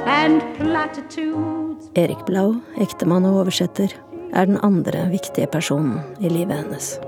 and 0.06 0.42
platitudes. 0.58 1.90
Erik 1.96 2.26
Blau, 2.26 2.62
ektemann 2.78 3.26
og 3.26 3.40
oversetter, 3.40 3.94
er 4.34 4.46
den 4.46 4.58
andre 4.64 5.10
viktige 5.12 5.48
personen 5.48 6.02
i 6.20 6.30
livet 6.30 6.58
hennes. 6.58 7.00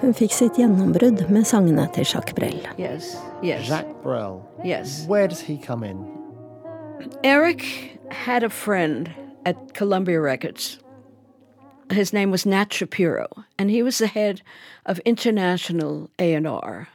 Hun 0.00 0.12
fikk 0.14 0.34
sitt 0.36 0.58
gjennombrudd 0.60 1.24
med 1.32 1.46
sangene 1.48 1.88
til 1.94 2.04
Jacques 2.04 2.34
Brel. 2.36 2.60
Yes, 2.78 3.16
yes, 3.42 3.68
Jacques 3.68 3.96
Brel. 4.02 4.42
yes. 4.64 5.06
Where 5.08 5.26
does 5.28 5.40
he 5.40 5.56
come 5.56 5.82
in? 5.82 5.96
Eric 7.24 7.98
had 8.10 8.42
a 8.42 8.50
friend 8.50 9.08
at 9.46 9.56
Columbia 9.74 10.20
Records. 10.20 10.78
His 11.90 12.12
name 12.12 12.30
was 12.30 12.44
Nat 12.44 12.72
Shapiro, 12.72 13.28
and 13.58 13.70
he 13.70 13.82
was 13.82 13.98
the 13.98 14.08
head 14.08 14.42
of 14.84 14.98
international 15.06 16.10
A&R. 16.18 16.88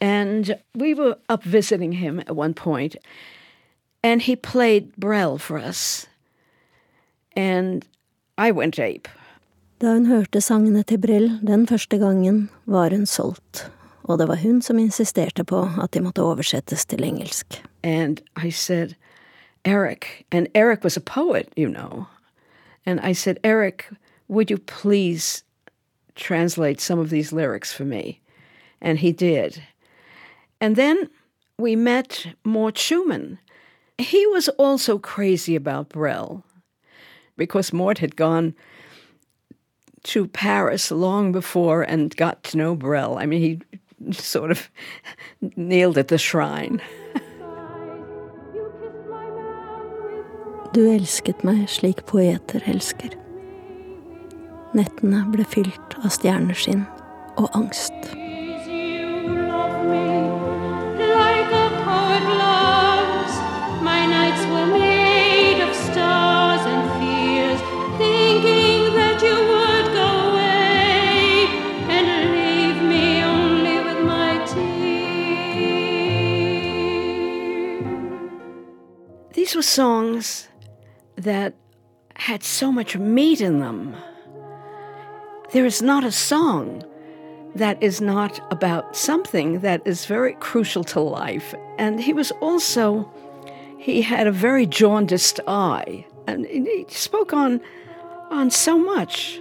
And 0.00 0.58
we 0.74 0.94
were 0.94 1.16
up 1.28 1.42
visiting 1.42 1.92
him 1.92 2.20
at 2.20 2.36
one 2.36 2.54
point, 2.54 2.96
and 4.02 4.22
he 4.22 4.36
played 4.36 4.96
Brel 4.96 5.38
for 5.38 5.58
us. 5.58 6.06
And 7.36 7.84
I 8.36 8.52
went 8.52 8.78
ape. 8.78 9.08
Da 9.80 9.92
hun 9.92 10.06
hørte 10.06 10.40
sangene 10.40 10.82
til 10.82 10.98
Brel 10.98 11.40
den 11.46 11.66
første 11.66 11.98
gangen, 11.98 12.50
var 12.66 12.90
hun 12.90 13.06
solgt, 13.06 13.70
og 14.02 14.18
det 14.18 14.28
var 14.28 14.36
hun 14.36 14.62
som 14.62 14.78
insisterte 14.78 15.44
på 15.44 15.68
at 15.82 15.94
de 15.94 16.00
måtte 16.00 16.22
oversettes 16.22 16.86
til 16.86 17.04
engelsk. 17.04 17.62
And 17.82 18.20
I 18.44 18.50
said, 18.50 18.94
Eric, 19.64 20.24
and 20.32 20.48
Eric 20.54 20.84
was 20.84 20.96
a 20.96 21.00
poet, 21.00 21.48
you 21.56 21.68
know. 21.68 22.06
And 22.86 23.00
I 23.00 23.12
said, 23.12 23.38
Eric, 23.44 23.84
would 24.28 24.50
you 24.50 24.58
please 24.58 25.44
translate 26.16 26.80
some 26.80 26.98
of 26.98 27.10
these 27.10 27.32
lyrics 27.32 27.72
for 27.72 27.84
me? 27.84 28.20
And 28.80 28.98
he 28.98 29.12
did. 29.12 29.62
And 30.60 30.76
then 30.76 31.08
we 31.58 31.76
met 31.76 32.26
Mort 32.44 32.74
Shuman. 32.74 33.38
He 33.98 34.26
was 34.26 34.48
also 34.50 34.98
crazy 34.98 35.56
about 35.56 35.88
Brel 35.88 36.44
because 37.36 37.72
Mort 37.72 37.98
had 37.98 38.16
gone 38.16 38.54
to 40.04 40.26
Paris 40.26 40.90
long 40.90 41.32
before 41.32 41.82
and 41.82 42.16
got 42.16 42.42
to 42.44 42.56
know 42.56 42.74
Brel. 42.76 43.18
I 43.18 43.26
mean, 43.26 43.40
he 43.40 44.12
sort 44.12 44.50
of 44.50 44.70
kneeled 45.56 45.98
at 45.98 46.08
the 46.08 46.18
shrine. 46.18 46.80
Du 50.72 50.84
elsket 50.84 51.42
meg 51.48 51.64
slik 51.72 52.04
poeter 52.06 52.60
elsker. 52.68 53.14
Nettene 54.76 55.24
ble 55.32 55.46
fylt 55.48 55.96
av 56.04 56.12
stjerneskinn 56.12 56.84
og 57.40 57.48
angst. 57.56 58.12
These 79.48 79.56
were 79.56 79.62
songs 79.62 80.46
that 81.16 81.54
had 82.16 82.42
so 82.42 82.70
much 82.70 82.98
meat 82.98 83.40
in 83.40 83.60
them. 83.60 83.96
There 85.52 85.64
is 85.64 85.80
not 85.80 86.04
a 86.04 86.12
song 86.12 86.84
that 87.54 87.82
is 87.82 88.02
not 88.02 88.40
about 88.52 88.94
something 88.94 89.60
that 89.60 89.80
is 89.86 90.04
very 90.04 90.34
crucial 90.34 90.84
to 90.84 91.00
life. 91.00 91.54
And 91.78 91.98
he 91.98 92.12
was 92.12 92.30
also, 92.42 93.10
he 93.78 94.02
had 94.02 94.26
a 94.26 94.32
very 94.32 94.66
jaundiced 94.66 95.40
eye. 95.48 96.04
And 96.26 96.44
he 96.44 96.84
spoke 96.90 97.32
on, 97.32 97.62
on 98.30 98.50
so 98.50 98.76
much 98.76 99.40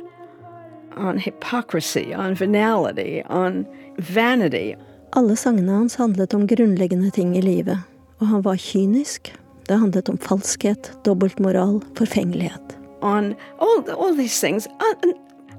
on 0.96 1.18
hypocrisy, 1.18 2.14
on 2.14 2.34
venality, 2.34 3.24
on 3.30 3.68
vanity, 3.98 4.78
Alle 5.12 5.36
sangene 5.36 5.72
hans 5.72 5.96
handlet 5.96 6.34
om 6.34 6.48
grunnleggende 6.48 7.12
ting 7.12 7.38
i 7.38 7.42
livet, 7.42 7.80
og 8.20 8.28
han 8.28 8.42
var 8.44 8.56
kynisk. 8.56 9.34
Det 9.68 9.76
handlet 9.76 10.10
om 10.10 10.18
falskhet, 10.18 10.92
dobbeltmoral, 11.04 11.82
forfengelighet. 11.96 12.78
on 13.02 13.36
all 13.60 13.90
all 13.92 14.14
these 14.16 14.40
things. 14.40 14.68
Uh, 14.68 14.94
and 15.04 15.14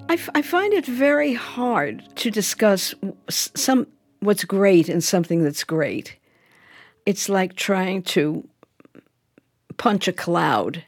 I, 0.09 0.19
I 0.35 0.43
find 0.43 0.73
it 0.73 0.87
very 0.87 1.35
hard 1.35 2.03
to 2.17 2.31
discuss 2.31 2.95
some 3.29 3.87
what's 4.21 4.45
great 4.45 4.89
in 4.89 5.01
something 5.01 5.45
that's 5.45 5.65
great. 5.65 6.17
It's 7.07 7.29
like 7.29 7.55
trying 7.55 8.03
to 8.15 8.47
punch 9.77 10.09
a 10.09 10.13
cloud. 10.13 10.85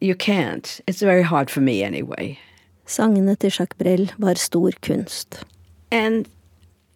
You 0.00 0.14
can't. 0.14 0.80
It's 0.86 1.00
very 1.00 1.22
hard 1.22 1.50
for 1.50 1.60
me 1.60 1.82
anyway. 1.82 2.38
Sangene 2.86 3.36
til 3.36 3.50
Jacques 3.50 3.78
Brel 3.78 4.12
var 4.18 4.34
stor 4.34 4.70
kunst. 4.82 5.44
And 5.90 6.28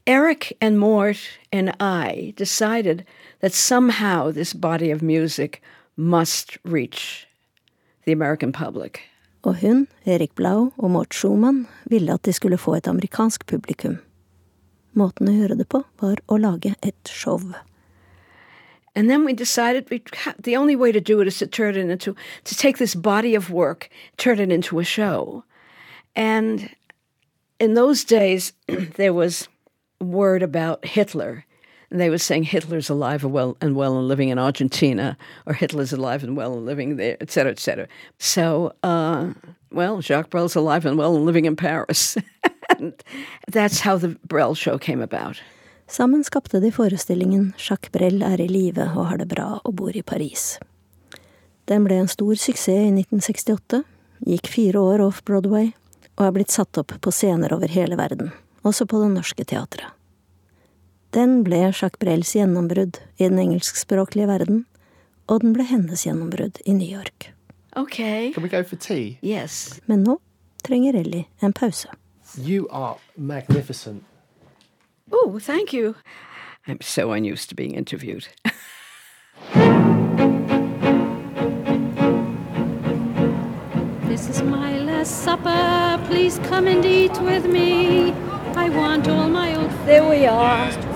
Eric 0.06 0.52
and 0.60 0.78
Mort 0.78 1.18
and 1.52 1.72
I 1.80 2.34
decided 2.36 3.04
that 3.40 3.52
somehow 3.52 4.30
this 4.30 4.54
body 4.54 4.90
of 4.90 5.02
music 5.02 5.62
must 5.96 6.58
reach 6.64 7.26
the 8.04 8.12
American 8.12 8.52
public. 8.52 9.00
Og 9.42 9.56
hun, 9.56 9.86
Eric 10.06 10.34
Blau 10.34 10.72
og 10.78 10.90
Mort 10.90 11.14
Shuman 11.14 11.66
ville 11.84 12.12
at 12.12 12.24
de 12.24 12.32
skulle 12.32 12.58
få 12.58 12.74
et 12.74 12.88
amerikansk 12.88 13.46
publikum. 13.46 13.98
Måten 14.94 15.28
å 15.28 15.34
gjøre 15.36 15.58
det 15.58 15.68
på 15.68 15.84
var 16.00 16.18
å 16.26 16.38
lage 16.40 16.74
et 16.82 17.08
show. 17.08 17.38
And 18.96 19.10
then 19.10 19.24
we 19.24 19.34
decided 19.34 19.90
we 19.90 20.00
the 20.42 20.56
only 20.56 20.74
way 20.74 20.90
to 20.90 21.00
do 21.00 21.20
it 21.20 21.28
is 21.28 21.38
to 21.38 21.46
turn 21.46 21.76
it 21.76 21.90
into 21.90 22.16
to 22.44 22.54
take 22.56 22.78
this 22.78 22.94
body 22.94 23.36
of 23.36 23.50
work, 23.50 23.90
turn 24.16 24.40
it 24.40 24.50
into 24.50 24.78
a 24.78 24.84
show. 24.84 25.44
And 26.16 26.70
in 27.60 27.74
those 27.74 28.04
days, 28.04 28.52
there 28.96 29.12
was 29.12 29.48
word 30.00 30.42
about 30.42 30.84
Hitler. 30.84 31.44
They 31.90 32.10
were 32.10 32.18
saying 32.18 32.44
Hitler's 32.44 32.90
alive 32.90 33.24
and 33.24 33.32
well 33.32 33.56
and 33.60 33.76
well 33.76 33.96
and 33.96 34.08
living 34.08 34.28
in 34.28 34.38
Argentina, 34.38 35.16
or 35.46 35.54
Hitler's 35.54 35.92
alive 35.92 36.24
and 36.24 36.36
well 36.36 36.54
and 36.54 36.66
living 36.66 36.96
there, 36.96 37.16
et 37.20 37.30
cetera, 37.30 37.52
et 37.52 37.60
cetera. 37.60 37.86
So, 38.18 38.72
uh, 38.82 39.32
well, 39.70 40.00
Jacques 40.00 40.30
Brel's 40.30 40.56
alive 40.56 40.84
and 40.84 40.98
well 40.98 41.16
and 41.16 41.24
living 41.24 41.44
in 41.44 41.56
Paris. 41.56 42.16
and 42.78 42.92
that's 43.48 43.80
how 43.80 43.96
the 43.96 44.16
Brel 44.28 44.54
show 44.54 44.78
came 44.78 45.00
about. 45.00 45.40
Sammen 45.88 46.24
skapte 46.24 46.60
de 46.60 46.72
forestillingen 46.72 47.52
Jacques 47.56 47.92
Brel 47.92 48.22
er 48.22 48.40
i 48.40 48.48
live 48.48 48.88
og 48.96 49.06
har 49.06 49.18
det 49.18 49.28
bra 49.30 49.60
og 49.62 49.74
bor 49.74 49.96
i 49.96 50.02
Paris. 50.02 50.58
Den 51.66 51.84
ble 51.86 52.00
en 52.02 52.10
stor 52.10 52.34
suksess 52.34 52.68
i 52.68 52.90
1968, 52.90 53.82
gikk 54.26 54.50
fire 54.50 54.82
år 54.82 55.04
off-Broadway 55.06 55.70
og 56.16 56.24
er 56.26 56.34
blitt 56.34 56.54
satt 56.54 56.78
opp 56.80 56.94
på 57.00 57.12
scener 57.14 57.54
over 57.54 57.70
hele 57.70 57.98
verden, 57.98 58.32
også 58.66 58.86
på 58.86 59.02
Det 59.02 59.12
Norske 59.14 59.44
Teatret. 59.44 59.92
Den 61.14 61.42
ble 61.44 61.72
Jacques 61.72 61.98
Brels 61.98 62.34
gjennombrudd 62.36 62.98
i 63.16 63.28
den 63.28 63.38
engelskspråklige 63.38 64.26
verden, 64.28 64.64
og 65.28 65.40
den 65.42 65.54
ble 65.56 65.64
hennes 65.64 66.04
gjennombrudd 66.06 66.60
i 66.66 66.74
New 66.76 66.88
York. 66.88 67.30
Okay. 67.76 68.32
Can 68.32 68.42
we 68.42 68.48
go 68.48 68.62
for 68.62 68.76
tea? 68.76 69.18
Yes. 69.22 69.80
Men 69.86 70.02
nå 70.04 70.18
trenger 70.64 70.96
Ellie 70.96 71.26
en 71.40 71.52
pause. 71.52 71.88
You 72.36 72.66
are 72.70 72.96
magnificent. 73.16 74.04
Oh, 75.12 75.38
thank 75.38 75.72
you. 75.72 75.94
I'm 76.66 76.80
so 76.80 77.12
unused 77.12 77.48
to 77.50 77.54
being 77.54 77.74
interviewed. 77.74 78.26
This 84.08 84.28
is 84.28 84.42
my 84.42 84.78
last 84.78 85.22
supper. 85.24 86.00
Please 86.06 86.38
come 86.48 86.66
and 86.66 86.84
eat 86.84 87.16
with 87.20 87.46
me. 87.46 88.12
I 88.56 88.70
want 88.70 89.06
all 89.08 89.28
my 89.28 89.54
old 89.54 89.70
There 89.86 90.08
we 90.08 90.26
are. 90.26 90.95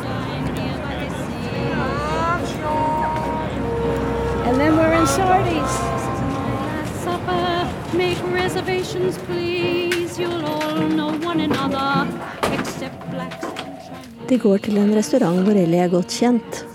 And 4.51 4.59
then 4.59 4.77
we're 4.77 4.93
in 4.93 5.07
Sardi's. 5.07 5.75
This 5.95 6.07
is 6.11 6.21
my 6.35 6.55
last 6.61 7.05
supper. 7.05 7.97
Make 7.97 8.19
reservations, 8.35 9.17
please. 9.19 10.19
You'll 10.19 10.45
all 10.45 10.89
know 10.89 11.13
one 11.19 11.39
another, 11.39 12.11
except 12.53 12.99
blacks 13.11 13.45
and 13.45 13.79
Chinese. 13.79 14.27
De 14.29 14.39
går 14.39 14.57
til 14.57 14.79
en 14.79 14.95
restaurant 14.95 15.45
hvor 15.45 15.53
Elly 15.53 15.79
er 15.79 15.89
godt 15.89 16.11
kjent. 16.11 16.67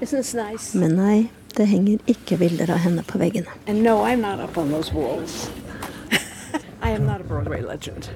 Isn't 0.00 0.16
this 0.16 0.34
nice? 0.34 0.78
Men 0.78 0.96
nei, 0.96 1.30
det 1.56 1.66
henger 1.68 1.98
ikke 2.06 2.38
bilder 2.40 2.72
av 2.72 2.80
henne 2.86 3.04
på 3.04 3.20
veggene. 3.20 3.52
And 3.66 3.82
no, 3.82 4.00
I'm 4.00 4.24
not 4.24 4.40
up 4.40 4.56
on 4.56 4.72
those 4.72 4.94
walls. 4.94 5.50
I 6.82 6.90
am 6.90 7.04
not 7.04 7.20
a 7.20 7.24
Broadway 7.24 7.60
legend. 7.60 8.08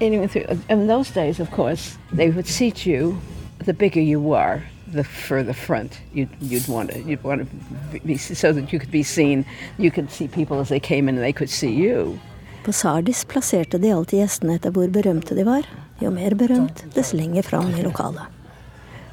Anyway, 0.00 0.28
in 0.68 0.88
those 0.88 1.10
days, 1.14 1.38
of 1.38 1.52
course, 1.52 1.96
they 2.12 2.30
would 2.30 2.48
seat 2.48 2.84
you. 2.86 3.20
The 3.66 3.72
bigger 3.72 4.00
you 4.00 4.18
were, 4.20 4.62
the 4.92 5.04
further 5.04 5.52
front 5.52 6.00
you'd, 6.12 6.28
you'd 6.40 6.68
want 6.68 6.90
to 6.90 7.00
you'd 7.02 7.22
want 7.22 7.48
to 7.92 8.00
be 8.00 8.16
so 8.16 8.52
that 8.52 8.72
you 8.72 8.78
could 8.78 8.90
be 8.90 9.02
seen. 9.02 9.44
You 9.78 9.90
could 9.90 10.10
see 10.10 10.28
people 10.28 10.60
as 10.60 10.68
they 10.68 10.80
came 10.80 11.08
in, 11.08 11.14
and 11.16 11.24
they 11.24 11.32
could 11.32 11.50
see 11.50 11.70
you. 11.70 12.18
På 12.64 12.72
Sardis 12.72 13.24
plasserte 13.24 13.78
de 13.78 13.92
alltid 13.92 14.20
gjestene 14.20 14.58
etter 14.58 14.70
hvor 14.70 14.88
berømte 14.88 15.34
de 15.34 15.44
var. 15.44 15.66
Jo 16.00 16.10
mer 16.10 16.34
berømt, 16.34 16.84
dess 16.94 17.12
lenger 17.12 17.42
fram 17.42 17.74
i 17.74 17.82
lokalet. 17.82 18.26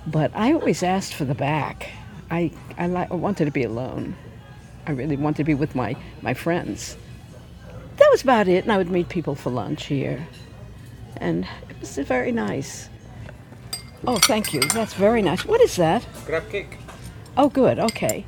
But 0.05 0.31
I 0.35 0.53
always 0.53 0.83
asked 0.83 1.13
for 1.13 1.25
the 1.25 1.35
back. 1.35 1.89
I 2.31 2.51
I, 2.77 2.85
I 2.85 3.13
wanted 3.13 3.45
to 3.45 3.51
be 3.51 3.63
alone. 3.63 4.15
I 4.87 4.91
really 4.91 5.17
wanted 5.17 5.37
to 5.37 5.43
be 5.43 5.55
with 5.55 5.75
my 5.75 5.95
my 6.21 6.33
friends. 6.33 6.97
That 7.97 8.09
was 8.11 8.21
about 8.21 8.47
it, 8.47 8.63
and 8.63 8.71
I 8.71 8.77
would 8.77 8.91
meet 8.91 9.09
people 9.09 9.35
for 9.35 9.49
lunch 9.49 9.85
here, 9.85 10.27
and 11.21 11.45
it 11.69 11.79
was 11.79 11.97
very 11.97 12.31
nice. 12.31 12.89
Oh, 14.05 14.17
thank 14.17 14.53
you. 14.53 14.61
That's 14.61 14.93
very 14.93 15.21
nice. 15.21 15.45
What 15.45 15.61
is 15.61 15.75
that? 15.77 16.05
Crab 16.25 16.49
cake. 16.49 16.77
Oh, 17.35 17.49
good. 17.49 17.79
Okay. 17.79 18.25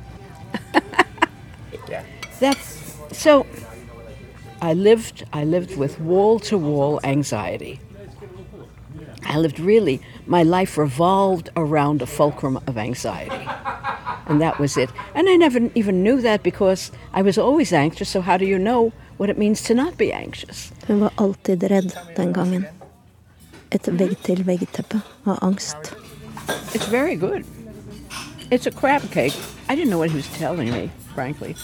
yeah. 1.88 2.04
That's 2.40 2.96
so. 3.12 3.46
I 4.62 4.74
lived. 4.74 5.24
I 5.32 5.44
lived 5.44 5.76
with 5.76 6.00
wall-to-wall 6.00 7.00
anxiety. 7.04 7.80
I 9.24 9.38
lived 9.38 9.60
really. 9.60 10.00
My 10.26 10.42
life 10.42 10.76
revolved 10.76 11.50
around 11.56 12.02
a 12.02 12.06
fulcrum 12.06 12.56
of 12.66 12.76
anxiety, 12.76 13.46
and 14.26 14.40
that 14.40 14.58
was 14.58 14.76
it. 14.76 14.90
And 15.14 15.28
I 15.28 15.36
never 15.36 15.70
even 15.74 16.02
knew 16.02 16.20
that 16.20 16.42
because 16.42 16.90
I 17.12 17.22
was 17.22 17.38
always 17.38 17.72
anxious. 17.72 18.08
So 18.08 18.20
how 18.20 18.36
do 18.36 18.44
you 18.44 18.58
know 18.58 18.92
what 19.18 19.30
it 19.30 19.38
means 19.38 19.62
to 19.62 19.74
not 19.74 19.96
be 19.96 20.12
anxious? 20.12 20.72
Hun 20.86 21.00
var 21.00 21.12
alltid 21.16 21.62
redd 21.62 21.94
den 22.16 22.32
gangen. 22.32 22.79
Et 23.72 23.86
vegg-til-vegg-teppe 23.86 25.00
av 25.26 25.38
angst. 25.46 25.92
It's 26.74 26.86
very 26.86 27.14
good. 27.16 27.44
It's 28.50 28.66
a 28.66 28.70
crab 28.72 29.02
cake. 29.12 29.34
I 29.68 29.76
didn't 29.76 29.90
know 29.90 29.98
what 29.98 30.10
he 30.10 30.16
was 30.16 30.26
telling 30.36 30.70
me, 30.72 30.90
frankly. 31.14 31.54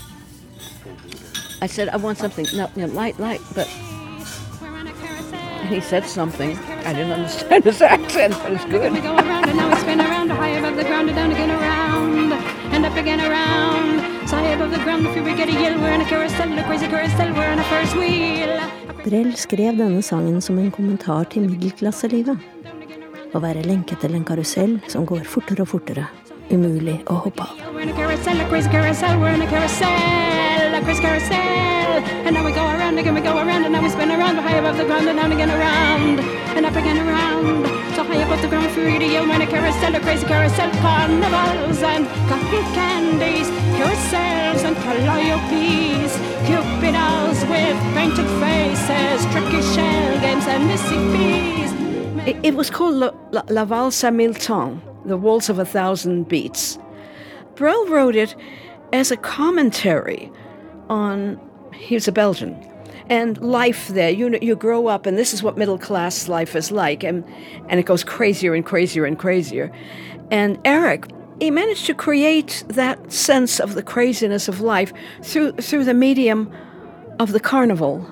I 1.61 1.66
said, 1.66 1.88
I 1.88 1.97
want 1.97 2.19
something 2.19 2.47
no, 2.55 2.71
no, 2.77 2.87
light, 2.87 3.19
light, 3.19 3.40
but 3.55 3.66
We're 4.62 4.69
on 4.69 4.87
a 4.87 4.92
carousel. 4.92 5.35
and 5.35 5.69
he 5.69 5.81
said 5.81 6.05
something. 6.07 6.57
I 6.87 6.92
didn't 6.92 7.12
understand 7.12 7.64
his 7.64 7.83
accent, 7.97 8.35
but 8.42 8.53
it's 8.53 8.64
We 8.66 8.71
good. 8.71 9.03
go 9.03 9.16
around 9.16 9.49
and 9.49 9.57
now 9.57 9.69
we 9.69 9.77
spin 9.81 10.01
around, 10.01 10.31
high 10.31 10.51
above 10.61 10.77
the 10.77 10.85
ground 10.85 11.09
and 11.09 11.16
down 11.16 11.33
again 11.33 11.51
around, 11.51 12.33
and 12.73 12.87
up 12.87 12.95
again 12.97 13.21
around. 13.21 14.29
So 14.29 14.37
high 14.37 14.53
above 14.55 14.71
the 14.71 14.79
ground, 14.85 15.07
if 15.09 15.25
we 15.25 15.35
get 15.35 15.49
a 15.49 15.53
yell, 15.53 15.81
we're 15.81 15.90
on 15.92 16.01
a 16.03 16.05
carousel, 16.05 16.57
a 16.57 16.62
crazy 16.64 16.87
carousel, 16.87 17.33
we're 17.35 17.49
on 17.51 17.59
a 17.59 17.64
Ferris 17.64 17.95
wheel. 17.97 18.61
Brell 19.07 19.37
skrev 19.38 19.77
denne 19.79 20.01
sangen 20.03 20.40
som 20.42 20.57
en 20.59 20.73
kommentar 20.75 21.29
til 21.31 21.45
middelklasselivet. 21.47 22.40
Å 23.31 23.38
være 23.38 23.62
lenket 23.62 24.01
til 24.03 24.16
en 24.19 24.25
karusell 24.27 24.81
som 24.90 25.07
går 25.07 25.23
fortere 25.31 25.62
og 25.62 25.71
fortere. 25.77 26.09
Umulig 26.51 26.97
å 27.07 27.21
hoppe 27.23 27.47
av. 27.47 27.55
In 30.77 30.83
a 30.83 31.01
carousel. 31.01 32.05
And 32.27 32.35
now 32.35 32.45
we 32.45 32.53
go 32.53 32.67
around 32.67 32.99
again, 32.99 33.15
we 33.15 33.23
go 33.23 33.39
around, 33.39 33.65
and 33.65 33.73
now 33.73 33.83
we 33.83 33.89
spin 33.89 34.11
around, 34.11 34.37
high 34.37 34.59
above 34.59 34.77
the 34.77 34.85
ground 34.85 35.09
and 35.09 35.17
down 35.19 35.33
again 35.33 35.49
around, 35.49 36.21
and 36.55 36.67
up 36.67 36.77
again 36.77 36.99
around. 36.99 37.65
So 37.97 38.05
high 38.05 38.21
above 38.21 38.43
the 38.43 38.49
ground, 38.49 38.71
free 38.73 38.99
to 38.99 39.07
we're 39.21 39.41
a 39.41 39.47
carousel, 39.47 39.95
a 39.95 40.01
crazy 40.01 40.27
carousel, 40.27 40.71
carnivals 40.83 41.83
and 41.83 42.07
candies, 42.77 43.49
carousels 43.79 44.65
and 44.69 44.77
calliopes, 44.85 46.12
with 47.49 47.79
painted 47.97 48.29
faces, 48.37 49.25
tricky 49.33 49.62
shell 49.73 50.21
games 50.21 50.47
and 50.47 50.67
missing 50.67 51.11
bees. 51.11 51.73
It, 52.29 52.37
it 52.49 52.55
was 52.55 52.69
called 52.69 52.97
La, 52.97 53.11
La, 53.31 53.43
La 53.49 53.65
Valse 53.65 54.03
Temps, 54.35 54.83
The 55.07 55.17
Waltz 55.17 55.49
of 55.49 55.59
a 55.59 55.65
Thousand 55.65 56.29
Beats. 56.29 56.79
Brel 57.55 57.89
wrote 57.89 58.15
it 58.15 58.35
as 58.93 59.11
a 59.11 59.17
commentary 59.17 60.31
on, 60.88 61.40
he 61.75 61.94
was 61.94 62.09
a 62.09 62.12
Belgian, 62.12 62.57
and 63.09 63.38
life 63.38 63.88
there. 63.88 64.11
You, 64.11 64.31
know, 64.31 64.38
you 64.42 64.57
grow 64.57 64.88
up, 64.88 65.07
and 65.07 65.16
this 65.16 65.33
is 65.33 65.42
what 65.42 65.57
middle 65.57 65.79
class 65.79 66.29
life 66.29 66.57
is 66.57 66.70
like, 66.70 67.03
and, 67.03 67.25
and 67.68 67.81
it 67.81 67.87
goes 67.87 68.05
crazier 68.05 68.55
and 68.55 68.64
crazier 68.64 69.05
and 69.05 69.18
crazier. 69.18 69.72
And 70.31 70.59
Eric, 70.64 71.07
he 71.40 71.51
managed 71.51 71.87
to 71.87 71.94
create 71.94 72.64
that 72.68 73.12
sense 73.12 73.61
of 73.61 73.75
the 73.75 73.83
craziness 73.83 74.49
of 74.49 74.61
life 74.61 74.92
through, 75.22 75.53
through 75.53 75.85
the 75.85 75.94
medium 75.94 76.51
of 77.18 77.33
the 77.33 77.40
carnival 77.40 78.05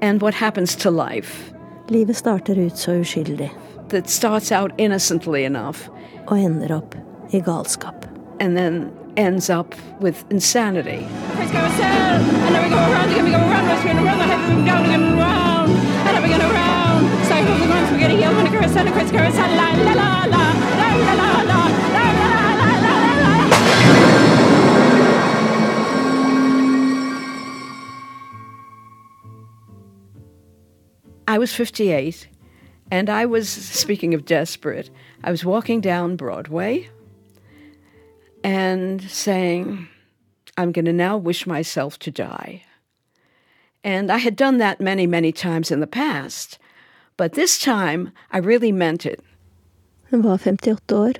and 0.00 0.20
what 0.20 0.34
happens 0.34 0.76
to 0.76 0.90
life. 0.90 1.52
Livet 1.88 2.16
starter 2.16 2.66
ut 2.66 2.78
så 2.78 2.92
uskyldig, 2.92 3.50
that 3.88 4.08
starts 4.08 4.52
out 4.52 4.72
innocently 4.78 5.44
enough 5.44 5.88
og 6.26 6.38
ender 6.38 6.72
opp 6.76 6.94
i 7.32 7.40
galskap. 7.40 8.06
and 8.40 8.56
then 8.56 8.90
ends 9.16 9.50
up 9.50 9.74
with 10.00 10.24
insanity. 10.30 11.06
Crazy 11.34 11.52
carousel, 11.52 11.84
and 11.84 12.54
then 12.54 12.62
we 12.64 12.68
go 12.70 12.76
around 12.76 13.10
again, 13.10 13.24
we 13.24 13.30
go 13.30 13.38
around, 13.38 13.68
we 13.68 13.76
spin 13.80 13.98
around, 13.98 14.18
the 14.18 14.24
head 14.24 14.56
we 14.56 14.64
down 14.64 14.84
again 14.84 15.02
around, 15.18 15.70
and 15.70 16.16
up 16.16 16.24
again 16.24 16.40
around. 16.42 17.02
So 17.26 17.34
above 17.42 17.60
the 17.60 17.66
ground, 17.66 17.92
we 17.92 17.98
get 17.98 18.10
a 18.10 18.14
yell, 18.14 18.36
and 18.36 18.48
a 18.48 18.50
carousel, 18.50 18.86
a 18.88 18.92
crazy 18.92 19.12
carousel, 19.12 19.56
la 19.56 19.70
la 19.70 19.82
la 19.82 19.94
la, 19.94 20.44
la 20.74 20.94
la 20.94 21.14
la 21.14 21.30
la, 21.42 21.60
la 21.94 22.04
la 22.12 22.28
la 22.58 22.68
la 22.82 22.96
la 23.14 23.30
la. 23.30 23.54
I 31.26 31.38
was 31.38 31.54
58, 31.54 32.28
and 32.90 33.08
I 33.08 33.26
was, 33.26 33.48
speaking 33.48 34.12
of 34.14 34.24
desperate, 34.24 34.90
I 35.22 35.30
was 35.30 35.44
walking 35.44 35.80
down 35.80 36.16
Broadway 36.16 36.90
and 38.44 39.02
saying, 39.02 39.88
I'm 40.56 40.70
going 40.70 40.84
to 40.84 40.92
now 40.92 41.16
wish 41.16 41.46
myself 41.46 41.98
to 42.00 42.10
die. 42.10 42.62
And 43.82 44.12
I 44.12 44.18
had 44.18 44.36
done 44.36 44.58
that 44.58 44.80
many, 44.80 45.06
many 45.06 45.32
times 45.32 45.70
in 45.70 45.80
the 45.80 45.86
past, 45.86 46.58
but 47.16 47.32
this 47.32 47.58
time 47.58 48.12
I 48.30 48.38
really 48.38 48.72
meant 48.72 49.06
it. 49.06 49.20
Hun 50.10 50.22
var 50.22 50.36
58 50.36 50.92
år, 50.92 51.12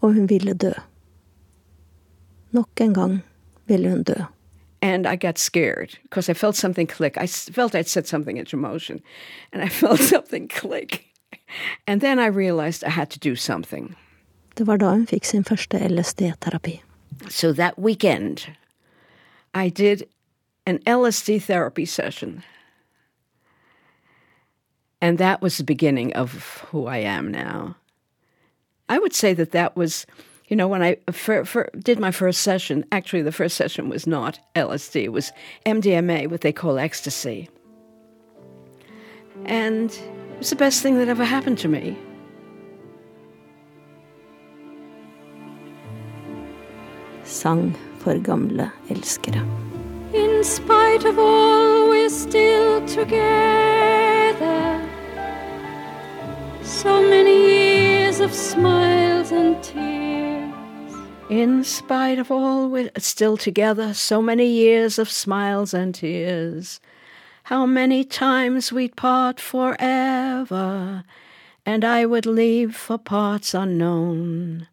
og 0.00 0.14
hun 0.14 0.28
ville 0.28 0.54
dø. 0.54 0.72
Nok 2.52 2.80
en 2.80 2.94
gang 2.94 3.22
ville 3.66 3.90
hun 3.90 4.02
dø. 4.02 4.14
And 4.80 5.06
I 5.06 5.16
got 5.16 5.38
scared 5.38 5.98
because 6.02 6.28
I 6.28 6.34
felt 6.34 6.56
something 6.56 6.86
click. 6.86 7.16
I 7.16 7.26
felt 7.26 7.74
I'd 7.74 7.88
set 7.88 8.06
something 8.06 8.38
into 8.38 8.56
motion, 8.56 9.00
and 9.52 9.62
I 9.62 9.68
felt 9.80 10.00
something 10.00 10.48
click. 10.48 11.04
And 11.86 12.00
then 12.00 12.18
I 12.18 12.26
realized 12.26 12.84
I 12.84 12.90
had 12.90 13.10
to 13.10 13.18
do 13.18 13.34
something. 13.34 13.96
Det 14.58 14.66
var 14.66 14.76
da 14.76 14.90
hun 14.90 15.06
fikk 15.06 15.24
sin 15.24 15.44
første 15.44 15.78
LSD-terapi. 15.78 16.80
So 17.28 17.52
that 17.52 17.78
weekend, 17.78 18.50
I 19.54 19.68
did 19.68 20.02
an 20.66 20.78
LSD 20.86 21.40
therapy 21.40 21.86
session. 21.86 22.42
And 25.00 25.18
that 25.18 25.40
was 25.40 25.56
the 25.56 25.64
beginning 25.64 26.16
of 26.16 26.64
who 26.72 26.86
I 26.86 26.96
am 26.96 27.30
now. 27.30 27.76
I 28.88 28.98
would 28.98 29.14
say 29.14 29.32
that 29.34 29.52
that 29.52 29.76
was, 29.76 30.06
you 30.48 30.56
know, 30.56 30.66
when 30.66 30.82
I 30.82 30.96
fir- 31.12 31.44
fir- 31.44 31.70
did 31.84 32.00
my 32.00 32.10
first 32.10 32.42
session, 32.42 32.84
actually, 32.90 33.22
the 33.22 33.32
first 33.32 33.56
session 33.56 33.88
was 33.88 34.06
not 34.06 34.40
LSD, 34.56 35.04
it 35.04 35.12
was 35.12 35.32
MDMA, 35.66 36.26
what 36.30 36.40
they 36.40 36.52
call 36.52 36.78
ecstasy. 36.78 37.48
And 39.44 39.90
it 39.92 40.38
was 40.38 40.50
the 40.50 40.56
best 40.56 40.82
thing 40.82 40.98
that 40.98 41.08
ever 41.08 41.24
happened 41.24 41.58
to 41.58 41.68
me. 41.68 41.96
Sang 47.28 47.74
for 47.98 48.14
gamle 48.18 48.72
elskere. 48.88 49.42
In 50.14 50.42
spite 50.42 51.04
of 51.04 51.18
all, 51.18 51.90
we're 51.90 52.08
still 52.08 52.80
together. 52.86 54.80
So 56.62 57.02
many 57.02 57.36
years 57.36 58.20
of 58.20 58.32
smiles 58.32 59.30
and 59.30 59.62
tears. 59.62 60.54
In 61.28 61.64
spite 61.64 62.18
of 62.18 62.30
all, 62.30 62.70
we're 62.70 62.90
still 62.96 63.36
together, 63.36 63.92
so 63.92 64.22
many 64.22 64.46
years 64.46 64.98
of 64.98 65.10
smiles 65.10 65.74
and 65.74 65.94
tears. 65.94 66.80
How 67.42 67.66
many 67.66 68.04
times 68.04 68.72
we'd 68.72 68.96
part 68.96 69.38
forever, 69.38 71.04
and 71.66 71.84
I 71.84 72.06
would 72.06 72.24
leave 72.24 72.74
for 72.74 72.96
parts 72.96 73.52
unknown. 73.52 74.66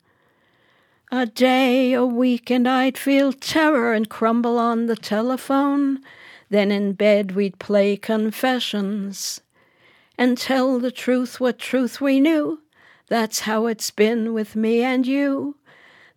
A 1.15 1.25
day, 1.25 1.93
a 1.93 2.05
week, 2.05 2.51
and 2.51 2.67
I'd 2.67 2.97
feel 2.97 3.31
terror 3.31 3.93
and 3.93 4.09
crumble 4.09 4.59
on 4.59 4.87
the 4.87 4.97
telephone. 4.97 5.99
Then 6.49 6.73
in 6.73 6.91
bed 6.91 7.37
we'd 7.37 7.57
play 7.57 7.95
confessions 7.95 9.39
and 10.17 10.37
tell 10.37 10.77
the 10.77 10.91
truth 10.91 11.39
what 11.39 11.57
truth 11.57 12.01
we 12.01 12.19
knew. 12.19 12.59
That's 13.07 13.39
how 13.47 13.65
it's 13.67 13.91
been 13.91 14.33
with 14.33 14.57
me 14.57 14.83
and 14.83 15.07
you. 15.07 15.55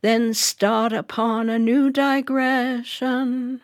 Then 0.03 0.35
start 0.35 0.93
upon 0.93 1.49
a 1.49 1.61
new 1.61 1.91
digression. 1.91 3.61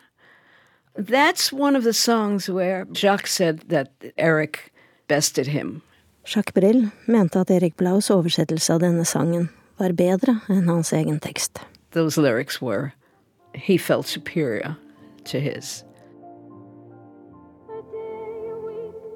That's 0.95 1.51
one 1.51 1.75
of 1.75 1.83
the 1.83 1.91
songs 1.91 2.49
where 2.49 2.85
Jacques 2.93 3.27
said 3.27 3.67
that 3.67 3.91
Eric 4.17 4.71
bested 5.09 5.47
him. 5.47 5.81
Jacques 6.25 6.53
Brel 6.53 6.93
mente 7.07 7.39
at 7.39 7.51
Eric 7.51 7.75
Blaus 7.75 8.09
oversettelse 8.09 8.69
av 8.69 8.79
denne 8.79 9.03
sangen 9.03 9.49
var 9.77 9.91
bedre 9.91 10.39
enn 10.49 10.69
hans 10.69 10.93
egen 10.93 11.19
tekst. 11.19 11.59
Those 11.91 12.17
lyrics 12.17 12.61
were, 12.61 12.93
he 13.53 13.77
felt 13.77 14.07
superior 14.07 14.75
to 15.25 15.39
his. 15.39 15.83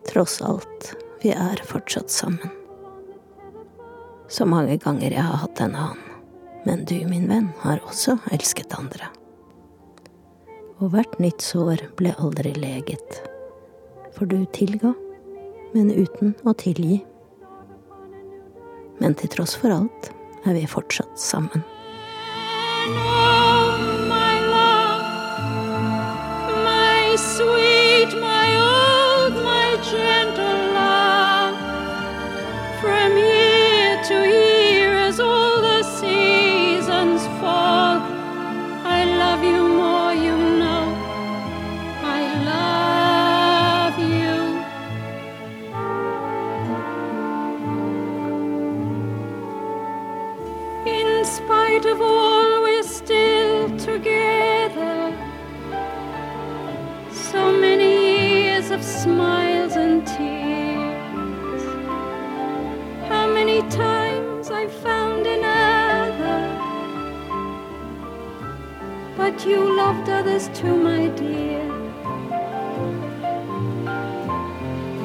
Tross 0.08 0.42
alt, 0.42 0.96
vi 1.22 1.32
er 1.32 1.62
fortsatt 1.66 2.10
sammen. 2.10 2.50
Så 4.30 4.46
mange 4.46 4.78
ganger 4.78 5.12
jeg 5.12 5.26
har 5.26 5.42
hatt 5.44 5.62
en 5.62 5.76
annen. 5.76 6.06
Men 6.66 6.84
du, 6.86 6.96
min 7.08 7.30
venn, 7.30 7.48
har 7.64 7.80
også 7.88 8.18
elsket 8.36 8.74
andre. 8.76 9.08
Og 10.84 10.92
hvert 10.92 11.16
nytt 11.24 11.42
sår 11.42 11.86
ble 11.98 12.12
aldri 12.20 12.52
leget. 12.58 13.22
For 14.16 14.28
du 14.28 14.44
tilga, 14.54 14.92
men 15.74 15.94
uten 15.94 16.36
å 16.44 16.54
tilgi. 16.60 17.00
Men 19.00 19.16
til 19.16 19.32
tross 19.32 19.56
for 19.56 19.72
alt 19.72 20.12
er 20.46 20.56
vi 20.56 20.66
fortsatt 20.68 21.20
sammen. 21.20 21.64
But 69.32 69.46
you 69.46 69.78
loved 69.78 70.10
others 70.10 70.50
too, 70.56 70.76
my 70.76 71.06
dear. 71.10 71.62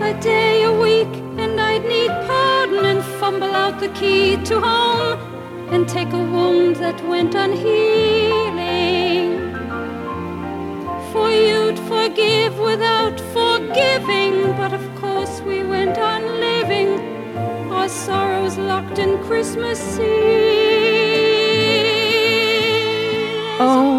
A 0.01 0.15
day, 0.19 0.63
a 0.63 0.73
week, 0.73 1.15
and 1.37 1.61
I'd 1.61 1.85
need 1.85 2.09
pardon 2.27 2.87
and 2.87 3.05
fumble 3.21 3.55
out 3.55 3.81
the 3.81 3.91
key 3.91 4.39
to 4.45 4.61
home 4.61 5.19
and 5.71 5.87
take 5.87 6.11
a 6.15 6.25
wound 6.35 6.77
that 6.77 6.99
went 7.07 7.35
unhealing. 7.35 7.75
For 11.13 11.31
you'd 11.31 11.79
forgive 11.81 12.59
without 12.59 13.21
forgiving, 13.37 14.57
but 14.57 14.73
of 14.73 14.95
course 14.97 15.43
we 15.43 15.63
went 15.65 15.99
on 15.99 16.41
living, 16.41 16.99
our 17.71 17.91
sorrows 17.91 18.57
locked 18.57 18.99
in 18.99 19.19
Christmas 19.25 19.79
seals. 19.79 20.65
Oh, 23.57 23.93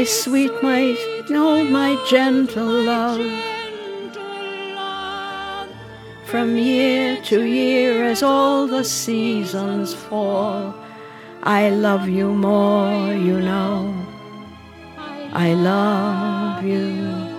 my 0.00 0.04
sweet, 0.06 0.62
my 0.62 0.96
old, 1.30 1.68
my 1.68 1.94
gentle 2.08 2.64
love. 2.64 3.20
From 6.24 6.56
year 6.56 7.20
to 7.24 7.42
year, 7.42 8.04
as 8.04 8.22
all 8.22 8.66
the 8.66 8.82
seasons 8.82 9.92
fall, 9.92 10.74
I 11.42 11.68
love 11.68 12.08
you 12.08 12.32
more, 12.32 13.12
you 13.12 13.42
know. 13.42 13.94
I 15.34 15.52
love 15.52 16.64
you. 16.64 17.36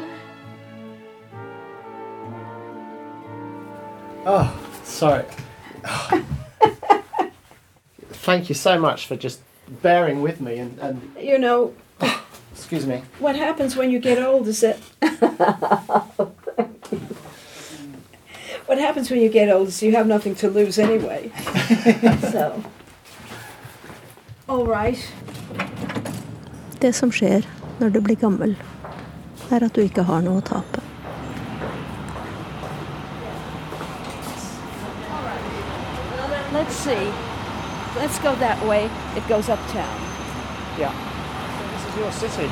Oh, 4.27 4.53
sorry. 4.83 5.25
Thank 8.11 8.49
you 8.49 8.55
so 8.55 8.79
much 8.79 9.07
for 9.07 9.15
just 9.15 9.39
bearing 9.81 10.21
with 10.21 10.41
me 10.41 10.59
and, 10.59 10.77
and 10.77 11.01
You 11.19 11.39
know, 11.39 11.73
excuse 12.71 12.87
me. 12.87 13.03
what 13.19 13.35
happens 13.35 13.75
when 13.75 13.91
you 13.91 13.99
get 13.99 14.17
old 14.17 14.47
is 14.47 14.61
that. 14.61 14.77
what 18.65 18.77
happens 18.77 19.11
when 19.11 19.19
you 19.19 19.27
get 19.27 19.49
old 19.49 19.67
is 19.67 19.83
you 19.83 19.91
have 19.91 20.07
nothing 20.07 20.33
to 20.35 20.49
lose 20.49 20.79
anyway. 20.79 21.29
so. 22.31 22.63
All 24.47 24.65
right. 24.65 25.13
Det 26.79 26.95
som 26.95 27.11
skjer 27.11 27.41
når 27.79 27.89
du 27.89 28.01
blir 28.01 28.15
gammel, 28.15 28.55
er 29.51 29.63
at 29.63 29.75
du 29.75 29.81
ikke 29.81 30.03
har 30.07 30.21
noe 30.23 30.39
å 30.39 30.41
tape. 30.41 30.79
Let's 36.53 36.75
see. 36.75 37.11
Let's 37.99 38.19
go 38.19 38.35
that 38.35 38.63
way. 38.65 38.89
It 39.17 39.27
goes 39.27 39.49
uptown. 39.49 39.99
Yeah. 40.79 41.10
This 42.01 42.15
is 42.15 42.21
your 42.23 42.31
city. 42.31 42.51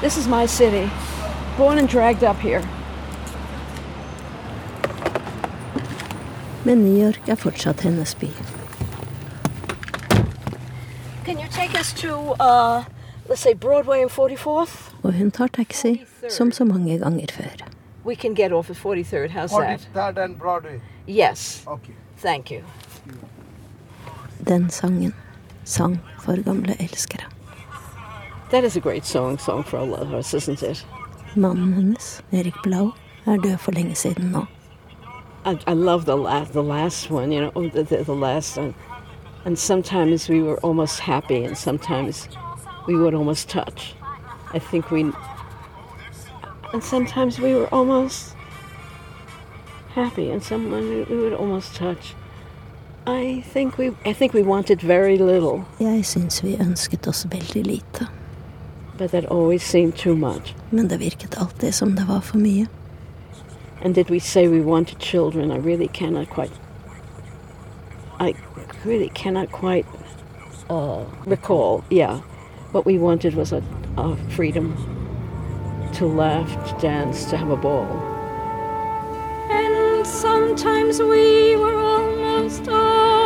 This 0.00 0.16
is 0.16 0.26
my 0.26 0.46
city. 0.46 0.90
Born 1.56 1.78
and 1.78 1.88
dragged 1.88 2.24
up 2.24 2.36
here. 2.40 2.62
Men 6.64 6.84
New 6.84 6.96
York 7.04 7.28
er 7.28 7.36
fortsatt 7.36 7.80
hennes 7.80 8.14
by. 8.14 8.28
Can 11.24 11.38
you 11.38 11.46
take 11.50 11.78
us 11.78 11.92
to, 11.92 12.34
uh, 12.40 12.84
let's 13.28 13.40
say, 13.40 13.54
Broadway 13.54 14.02
and 14.02 14.10
44th? 14.10 14.92
Og 15.02 15.12
hun 15.14 15.30
tar 15.30 15.46
taxi, 15.46 16.04
som 16.28 16.52
så 16.52 16.64
mange 16.64 16.98
ganger 16.98 17.26
før. 17.32 17.68
We 18.04 18.14
can 18.14 18.34
get 18.34 18.52
off 18.52 18.70
at 18.70 18.76
43rd. 18.76 19.30
How's 19.30 19.52
43rd 19.52 20.18
and 20.18 20.38
Broadway. 20.38 20.80
Yes. 21.08 21.64
Okay. 21.66 21.94
Thank 22.18 22.50
you. 22.50 22.62
Den 24.48 24.70
sangen. 24.70 25.14
Sang 25.64 26.00
for 26.18 26.42
gamle 26.42 26.76
elskere. 26.80 27.41
That 28.52 28.64
is 28.64 28.76
a 28.76 28.80
great 28.80 29.06
song, 29.06 29.38
Song 29.38 29.62
for 29.62 29.78
Old 29.78 29.88
Lovers, 29.88 30.34
isn't 30.34 30.62
it? 30.62 30.84
Mannen 31.34 31.72
hennes, 31.72 32.20
Eric 32.32 32.54
Blau, 32.62 32.92
er 33.26 33.36
død 33.36 33.58
for 33.58 33.72
lenge 33.72 33.94
siden 33.94 34.24
nå. 34.24 34.44
I, 35.46 35.58
I 35.66 35.72
love 35.72 36.04
the 36.04 36.16
last, 36.16 36.52
the 36.52 36.62
last 36.62 37.10
one, 37.10 37.32
you 37.32 37.40
know, 37.40 37.50
oh, 37.56 37.70
the, 37.70 37.82
the, 37.82 38.04
the 38.04 38.14
last 38.14 38.58
one. 38.58 38.74
And 39.46 39.58
sometimes 39.58 40.28
we 40.28 40.42
were 40.42 40.58
almost 40.62 41.00
happy, 41.00 41.44
and 41.44 41.56
sometimes 41.56 42.28
we 42.86 42.94
would 42.94 43.14
almost 43.14 43.48
touch. 43.48 43.94
I 44.52 44.58
think 44.58 44.90
we, 44.90 45.10
and 46.74 46.84
sometimes 46.84 47.40
we 47.40 47.54
were 47.54 47.68
almost 47.72 48.34
happy, 49.94 50.30
and 50.30 50.42
someone 50.42 50.90
we 50.90 51.04
we 51.04 51.16
would 51.16 51.32
almost 51.32 51.74
touch. 51.74 52.14
I 53.06 53.44
think 53.54 53.78
we, 53.78 53.96
I 54.04 54.12
think 54.12 54.34
we 54.34 54.42
wanted 54.42 54.82
very 54.82 55.16
little, 55.16 55.64
Jeg 55.80 56.04
syns 56.04 56.44
vi 56.44 56.56
ønsket 56.60 57.08
oss 57.08 57.26
veldig 57.30 57.66
lite, 57.66 58.08
but 58.98 59.10
that 59.10 59.24
always 59.26 59.62
seemed 59.62 59.96
too 59.96 60.16
much. 60.16 60.54
men 60.70 60.88
det 60.88 60.96
virket 60.96 61.38
alltid 61.38 61.74
som 61.74 61.94
det 61.94 62.04
var 62.08 62.20
for 62.20 62.38
mye. 62.38 62.66
And 63.84 63.94
did 63.94 64.10
we 64.10 64.20
say 64.20 64.48
we 64.48 64.60
wanted 64.60 64.98
children? 65.00 65.50
I 65.50 65.56
really 65.58 65.88
cannot 65.88 66.30
quite. 66.30 66.52
I 68.20 68.34
really 68.84 69.08
cannot 69.08 69.50
quite 69.50 69.86
uh, 70.70 71.04
recall. 71.26 71.82
Yeah, 71.90 72.20
what 72.72 72.86
we 72.86 72.98
wanted 72.98 73.34
was 73.34 73.52
a, 73.52 73.62
a 73.96 74.16
freedom 74.30 74.76
to 75.94 76.06
laugh, 76.06 76.48
to 76.68 76.80
dance, 76.80 77.24
to 77.30 77.36
have 77.36 77.50
a 77.50 77.56
ball. 77.56 77.86
And 79.50 80.06
sometimes 80.06 81.00
we 81.00 81.56
were 81.56 81.78
almost 81.80 82.68
open, 82.68 83.21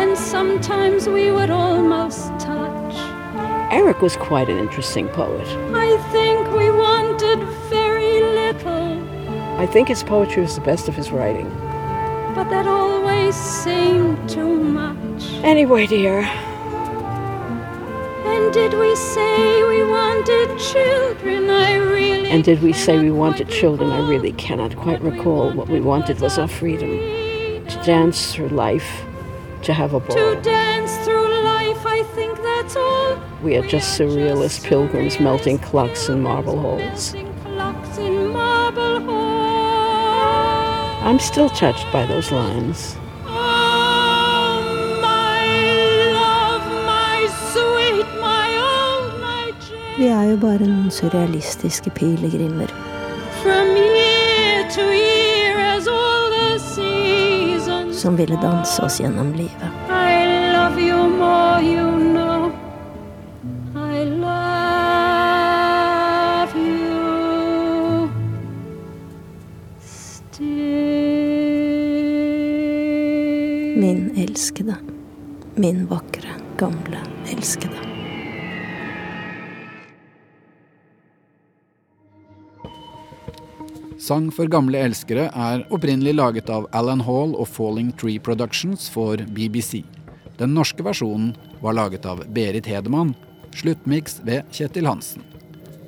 and 0.00 0.16
sometimes 0.16 1.08
we 1.08 1.30
would 1.32 1.50
almost 1.50 2.28
touch. 2.38 2.94
Eric 3.72 4.00
was 4.00 4.16
quite 4.16 4.48
an 4.48 4.58
interesting 4.58 5.08
poet. 5.08 5.46
I 5.74 5.96
think 6.12 6.40
we 6.56 6.70
wanted 6.70 7.40
very 7.68 8.20
little, 8.20 8.88
I 9.58 9.66
think 9.66 9.88
his 9.88 10.02
poetry 10.04 10.42
was 10.42 10.54
the 10.54 10.60
best 10.62 10.88
of 10.88 10.94
his 10.94 11.10
writing. 11.10 11.48
but 12.34 12.48
that 12.50 12.66
always 12.66 13.34
seemed 13.34 14.16
too 14.28 14.54
much. 14.80 15.22
Anyway, 15.42 15.86
dear, 15.86 16.20
And 18.32 18.52
did 18.54 18.74
we 18.78 18.94
say 18.94 19.62
we 19.64 19.82
wanted 19.84 20.48
children? 20.58 21.50
I 21.50 21.74
really. 21.76 22.30
and 22.30 22.44
did 22.44 22.62
we 22.62 22.72
say 22.72 22.98
we 22.98 23.10
wanted 23.10 23.48
children? 23.48 23.90
I 23.90 24.08
really 24.08 24.32
cannot 24.32 24.76
quite 24.76 25.00
recall. 25.02 25.50
What 25.52 25.68
we 25.68 25.80
wanted 25.80 26.20
was 26.20 26.38
our 26.38 26.48
freedom 26.48 26.90
to 27.72 27.76
dance 27.84 28.32
through 28.32 28.48
life, 28.50 28.90
to 29.68 29.74
have 29.74 29.92
a 29.92 30.00
To 30.00 30.40
dance 30.40 30.96
through 31.04 31.28
life, 31.44 31.84
I 31.84 32.02
think 32.14 32.42
that's 32.42 32.74
all. 32.74 33.18
We 33.42 33.54
are 33.58 33.66
just 33.66 34.00
surrealist 34.00 34.64
pilgrims 34.64 35.20
melting 35.20 35.58
clocks 35.58 36.08
in 36.08 36.22
marble 36.22 36.58
halls. 36.58 37.14
Clocks 37.44 37.98
in 37.98 38.28
marble 38.28 39.00
halls. 39.00 41.02
I'm 41.04 41.18
still 41.18 41.50
touched 41.50 41.84
by 41.92 42.06
those 42.06 42.32
lines. 42.32 42.96
Oh, 43.26 44.98
my 45.02 45.44
love, 46.16 46.64
my 46.94 47.28
sweet, 47.52 48.06
my 48.28 48.48
old, 48.72 49.20
my 49.20 49.52
Vi 49.98 50.04
Jane. 50.04 50.12
er 50.12 50.30
jo 50.30 50.36
bare 50.36 50.66
noen 50.66 50.90
surrealistiske 50.90 51.90
pilegrimer. 51.90 52.68
From 53.42 53.76
year 53.76 54.64
to 54.76 54.80
year, 54.80 55.58
as 55.76 55.86
all 55.88 56.30
the 56.30 56.58
seasons. 56.58 56.97
Som 57.98 58.16
ville 58.16 58.38
danse 58.42 58.82
oss 58.82 59.00
gjennom 59.00 59.32
livet. 59.32 59.68
I 59.90 60.52
love 60.52 60.82
you 60.82 61.08
more, 61.08 61.62
you 61.62 61.90
know. 61.98 62.52
I 63.74 64.04
love 64.04 64.38
you 66.58 68.08
still. 69.80 70.48
Min 73.80 74.12
elskede. 74.16 74.74
Min 75.54 75.86
vakre, 75.86 76.28
gamle 76.56 76.98
elskede. 77.32 77.87
Sang 84.08 84.30
for 84.32 84.48
gamle 84.48 84.78
elskere 84.80 85.26
er 85.36 85.62
opprinnelig 85.74 86.14
laget 86.16 86.48
av 86.52 86.64
Alan 86.78 87.02
Hall 87.04 87.34
og 87.36 87.48
Falling 87.52 87.90
Tree 88.00 88.16
Productions 88.24 88.86
for 88.88 89.20
BBC. 89.36 89.82
Den 90.38 90.54
norske 90.56 90.84
versjonen 90.86 91.34
var 91.60 91.76
laget 91.76 92.06
av 92.08 92.22
Berit 92.32 92.70
Hedemann, 92.70 93.10
sluttmiks 93.52 94.22
ved 94.24 94.48
Kjetil 94.54 94.88
Hansen. 94.88 95.26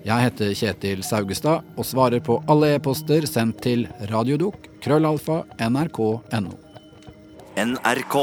Jeg 0.04 0.26
heter 0.26 0.52
Kjetil 0.58 1.04
Saugestad 1.06 1.64
og 1.78 1.86
svarer 1.88 2.20
på 2.24 2.42
alle 2.50 2.74
e-poster 2.74 3.24
sendt 3.30 3.62
til 3.64 3.86
radiodok 4.12 4.68
krøllalfa 4.84 5.40
nrk.no. 5.70 6.52
NRK. 7.56 8.18